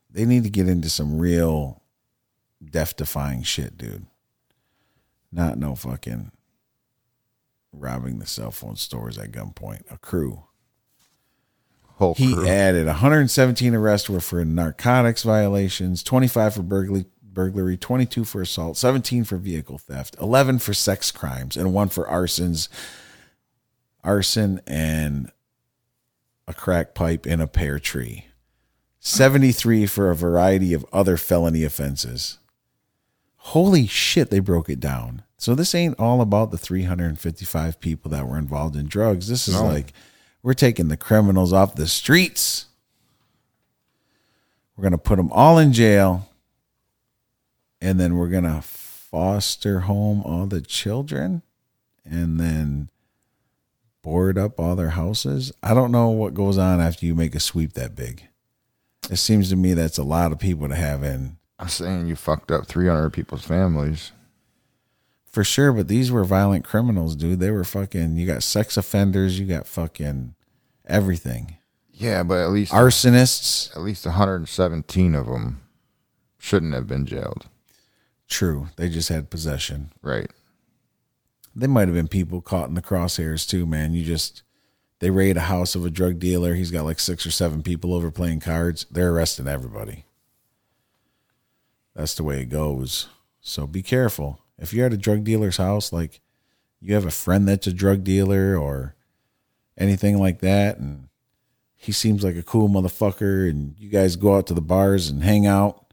They 0.10 0.26
need 0.26 0.44
to 0.44 0.50
get 0.50 0.68
into 0.68 0.90
some 0.90 1.20
real 1.20 1.84
death 2.64 2.96
defying 2.96 3.44
shit, 3.44 3.78
dude. 3.78 4.08
Not 5.32 5.58
no 5.60 5.76
fucking 5.76 6.32
robbing 7.72 8.18
the 8.18 8.26
cell 8.26 8.50
phone 8.52 8.76
stores 8.76 9.18
at 9.20 9.32
gunpoint. 9.32 9.84
A 9.92 9.98
crew. 10.00 10.44
Whole 11.98 12.16
He 12.16 12.34
crew. 12.34 12.48
added 12.48 12.88
117 12.88 13.76
arrests 13.76 14.10
were 14.10 14.20
for 14.20 14.44
narcotics 14.44 15.22
violations, 15.24 16.02
25 16.02 16.56
for 16.56 16.64
burglary, 16.64 17.06
burglary, 17.34 17.78
22 17.78 18.24
for 18.26 18.42
assault, 18.42 18.78
17 18.78 19.24
for 19.24 19.38
vehicle 19.38 19.78
theft, 19.78 20.16
11 20.20 20.60
for 20.60 20.74
sex 20.74 21.12
crimes, 21.12 21.56
and 21.58 21.74
one 21.74 21.90
for 21.90 22.06
arsons, 22.06 22.68
arson, 24.04 24.62
and 24.68 25.32
a 26.48 26.54
crack 26.54 26.94
pipe 26.96 27.28
in 27.28 27.40
a 27.42 27.48
pear 27.48 27.80
tree. 27.80 28.26
73 29.00 29.86
for 29.86 30.10
a 30.10 30.16
variety 30.16 30.74
of 30.74 30.86
other 30.92 31.16
felony 31.18 31.64
offenses. 31.64 32.38
Holy 33.38 33.88
shit, 33.88 34.30
they 34.30 34.40
broke 34.40 34.70
it 34.70 34.80
down. 34.80 35.24
So 35.38 35.56
this 35.56 35.74
ain't 35.74 35.98
all 35.98 36.20
about 36.22 36.52
the 36.52 36.58
355 36.58 37.80
people 37.80 38.12
that 38.12 38.28
were 38.28 38.38
involved 38.38 38.76
in 38.76 38.88
drugs. 38.88 39.30
This 39.30 39.48
is 39.48 39.56
No. 39.56 39.66
like 39.66 39.94
we're 40.44 40.54
taking 40.54 40.90
the 40.90 40.98
criminals 40.98 41.54
off 41.54 41.76
the 41.76 41.88
streets. 41.88 42.66
We're 44.76 44.82
going 44.84 44.92
to 44.92 44.98
put 44.98 45.16
them 45.18 45.32
all 45.32 45.58
in 45.58 45.72
jail. 45.72 46.29
And 47.82 48.00
then 48.00 48.16
we're 48.16 48.30
going 48.30 48.44
to 48.44 48.62
foster 48.62 49.82
home 49.82 50.22
all 50.24 50.46
the 50.46 50.62
children 50.62 51.42
and 52.06 52.40
then 52.40 52.90
board 54.02 54.38
up 54.38 54.60
all 54.60 54.76
their 54.76 54.92
houses. 54.92 55.52
I 55.64 55.74
don't 55.74 55.92
know 55.92 56.10
what 56.10 56.34
goes 56.34 56.58
on 56.58 56.80
after 56.82 57.06
you 57.06 57.16
make 57.16 57.36
a 57.36 57.40
sweep 57.40 57.74
that 57.74 57.96
big. 57.96 58.24
It 59.10 59.18
seems 59.18 59.50
to 59.50 59.56
me 59.56 59.74
that's 59.74 59.98
a 59.98 60.04
lot 60.04 60.32
of 60.32 60.40
people 60.40 60.68
to 60.70 60.76
have 60.76 61.04
in 61.04 61.38
I'm 61.58 61.68
saying 61.68 62.08
you 62.08 62.16
fucked 62.16 62.52
up 62.52 62.68
300 62.68 63.10
people's 63.10 63.44
families. 63.44 64.12
for 65.26 65.44
sure, 65.44 65.74
but 65.74 65.88
these 65.90 66.12
were 66.12 66.24
violent 66.24 66.64
criminals, 66.64 67.16
dude. 67.16 67.40
They 67.40 67.52
were 67.52 67.66
fucking. 67.66 68.16
You 68.16 68.26
got 68.26 68.44
sex 68.44 68.78
offenders. 68.78 69.40
You 69.40 69.46
got 69.46 69.68
fucking 69.68 70.36
everything. 70.88 71.58
Yeah, 71.92 72.24
but 72.24 72.40
at 72.40 72.52
least 72.52 72.72
Arsonists. 72.72 73.76
at 73.76 73.82
least 73.82 74.06
117 74.06 75.16
of 75.16 75.26
them 75.26 75.60
shouldn't 76.38 76.74
have 76.74 76.88
been 76.88 77.06
jailed. 77.06 77.48
True. 78.30 78.70
They 78.76 78.90
just 78.90 79.10
had 79.10 79.30
possession. 79.30 79.92
Right. 80.02 80.32
They 81.56 81.68
might 81.68 81.88
have 81.88 81.96
been 81.96 82.08
people 82.08 82.42
caught 82.42 82.70
in 82.70 82.76
the 82.76 82.82
crosshairs 82.82 83.48
too, 83.48 83.66
man. 83.66 83.94
You 83.94 84.06
just 84.06 84.44
they 85.00 85.10
raid 85.10 85.38
a 85.38 85.42
house 85.42 85.76
of 85.76 85.86
a 85.86 85.90
drug 85.90 86.20
dealer. 86.20 86.54
He's 86.54 86.72
got 86.72 86.86
like 86.86 87.00
six 87.00 87.26
or 87.26 87.32
seven 87.32 87.64
people 87.64 87.94
over 87.94 88.12
playing 88.12 88.42
cards. 88.42 88.86
They're 88.92 89.12
arresting 89.12 89.48
everybody. 89.48 90.06
That's 91.96 92.14
the 92.14 92.24
way 92.24 92.42
it 92.42 92.50
goes. 92.50 93.10
So 93.42 93.66
be 93.66 93.82
careful. 93.82 94.40
If 94.58 94.74
you're 94.74 94.86
at 94.86 94.94
a 94.94 94.98
drug 94.98 95.24
dealer's 95.24 95.58
house, 95.58 95.92
like 95.92 96.22
you 96.80 96.94
have 96.94 97.06
a 97.06 97.12
friend 97.12 97.48
that's 97.48 97.68
a 97.68 97.74
drug 97.74 98.04
dealer 98.04 98.56
or 98.56 98.96
anything 99.78 100.20
like 100.20 100.40
that, 100.40 100.78
and 100.78 101.08
he 101.76 101.92
seems 101.92 102.24
like 102.24 102.36
a 102.36 102.44
cool 102.44 102.70
motherfucker, 102.70 103.50
and 103.50 103.76
you 103.78 103.90
guys 103.90 104.18
go 104.18 104.36
out 104.36 104.48
to 104.48 104.54
the 104.54 104.62
bars 104.62 105.10
and 105.10 105.24
hang 105.24 105.48
out. 105.48 105.89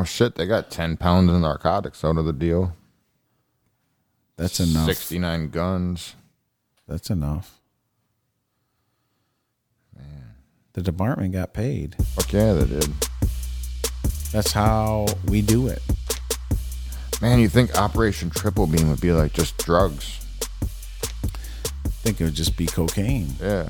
Oh 0.00 0.04
shit, 0.04 0.36
they 0.36 0.46
got 0.46 0.70
10 0.70 0.96
pounds 0.96 1.30
of 1.30 1.38
narcotics 1.42 2.02
out 2.02 2.16
of 2.16 2.24
the 2.24 2.32
deal. 2.32 2.74
That's 4.38 4.58
enough. 4.58 4.86
69 4.86 5.50
guns. 5.50 6.14
That's 6.88 7.10
enough. 7.10 7.60
Man. 9.94 10.36
The 10.72 10.80
department 10.80 11.34
got 11.34 11.52
paid. 11.52 11.96
Fuck 12.14 12.32
yeah, 12.32 12.54
they 12.54 12.64
did. 12.64 12.90
That's 14.32 14.52
how 14.52 15.04
we 15.26 15.42
do 15.42 15.68
it. 15.68 15.82
Man, 17.20 17.38
you 17.38 17.50
think 17.50 17.76
Operation 17.76 18.30
Triple 18.30 18.66
Beam 18.66 18.88
would 18.88 19.02
be 19.02 19.12
like 19.12 19.34
just 19.34 19.58
drugs? 19.58 20.24
I 20.62 21.90
think 21.90 22.22
it 22.22 22.24
would 22.24 22.32
just 22.32 22.56
be 22.56 22.64
cocaine. 22.64 23.34
Yeah. 23.38 23.68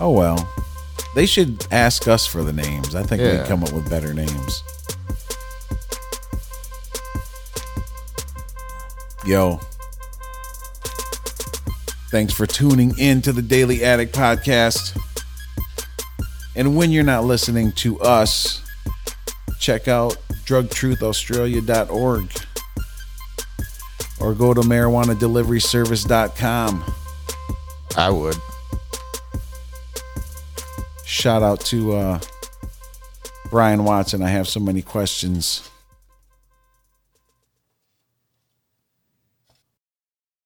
Oh 0.00 0.10
well. 0.10 0.52
They 1.18 1.26
should 1.26 1.66
ask 1.72 2.06
us 2.06 2.26
for 2.26 2.44
the 2.44 2.52
names. 2.52 2.94
I 2.94 3.02
think 3.02 3.20
Yeah. 3.20 3.38
we'd 3.40 3.48
come 3.48 3.64
up 3.64 3.72
with 3.72 3.90
better 3.90 4.14
names. 4.14 4.62
Yo. 9.26 9.58
Thanks 12.12 12.32
for 12.32 12.46
tuning 12.46 12.96
in 13.00 13.20
to 13.22 13.32
the 13.32 13.42
Daily 13.42 13.82
Addict 13.82 14.14
Podcast. 14.14 14.96
And 16.54 16.76
when 16.76 16.92
you're 16.92 17.02
not 17.02 17.24
listening 17.24 17.72
to 17.72 17.98
us, 18.00 18.60
check 19.58 19.88
out 19.88 20.18
drugtruthaustralia.org 20.46 22.32
or 24.20 24.34
go 24.34 24.54
to 24.54 24.60
marijuanadeliveryservice.com. 24.60 26.94
I 27.96 28.10
would. 28.10 28.36
Shout 31.18 31.42
out 31.42 31.58
to 31.58 31.96
uh, 31.96 32.20
Brian 33.50 33.82
Watson. 33.82 34.22
I 34.22 34.28
have 34.28 34.46
so 34.46 34.60
many 34.60 34.82
questions. 34.82 35.67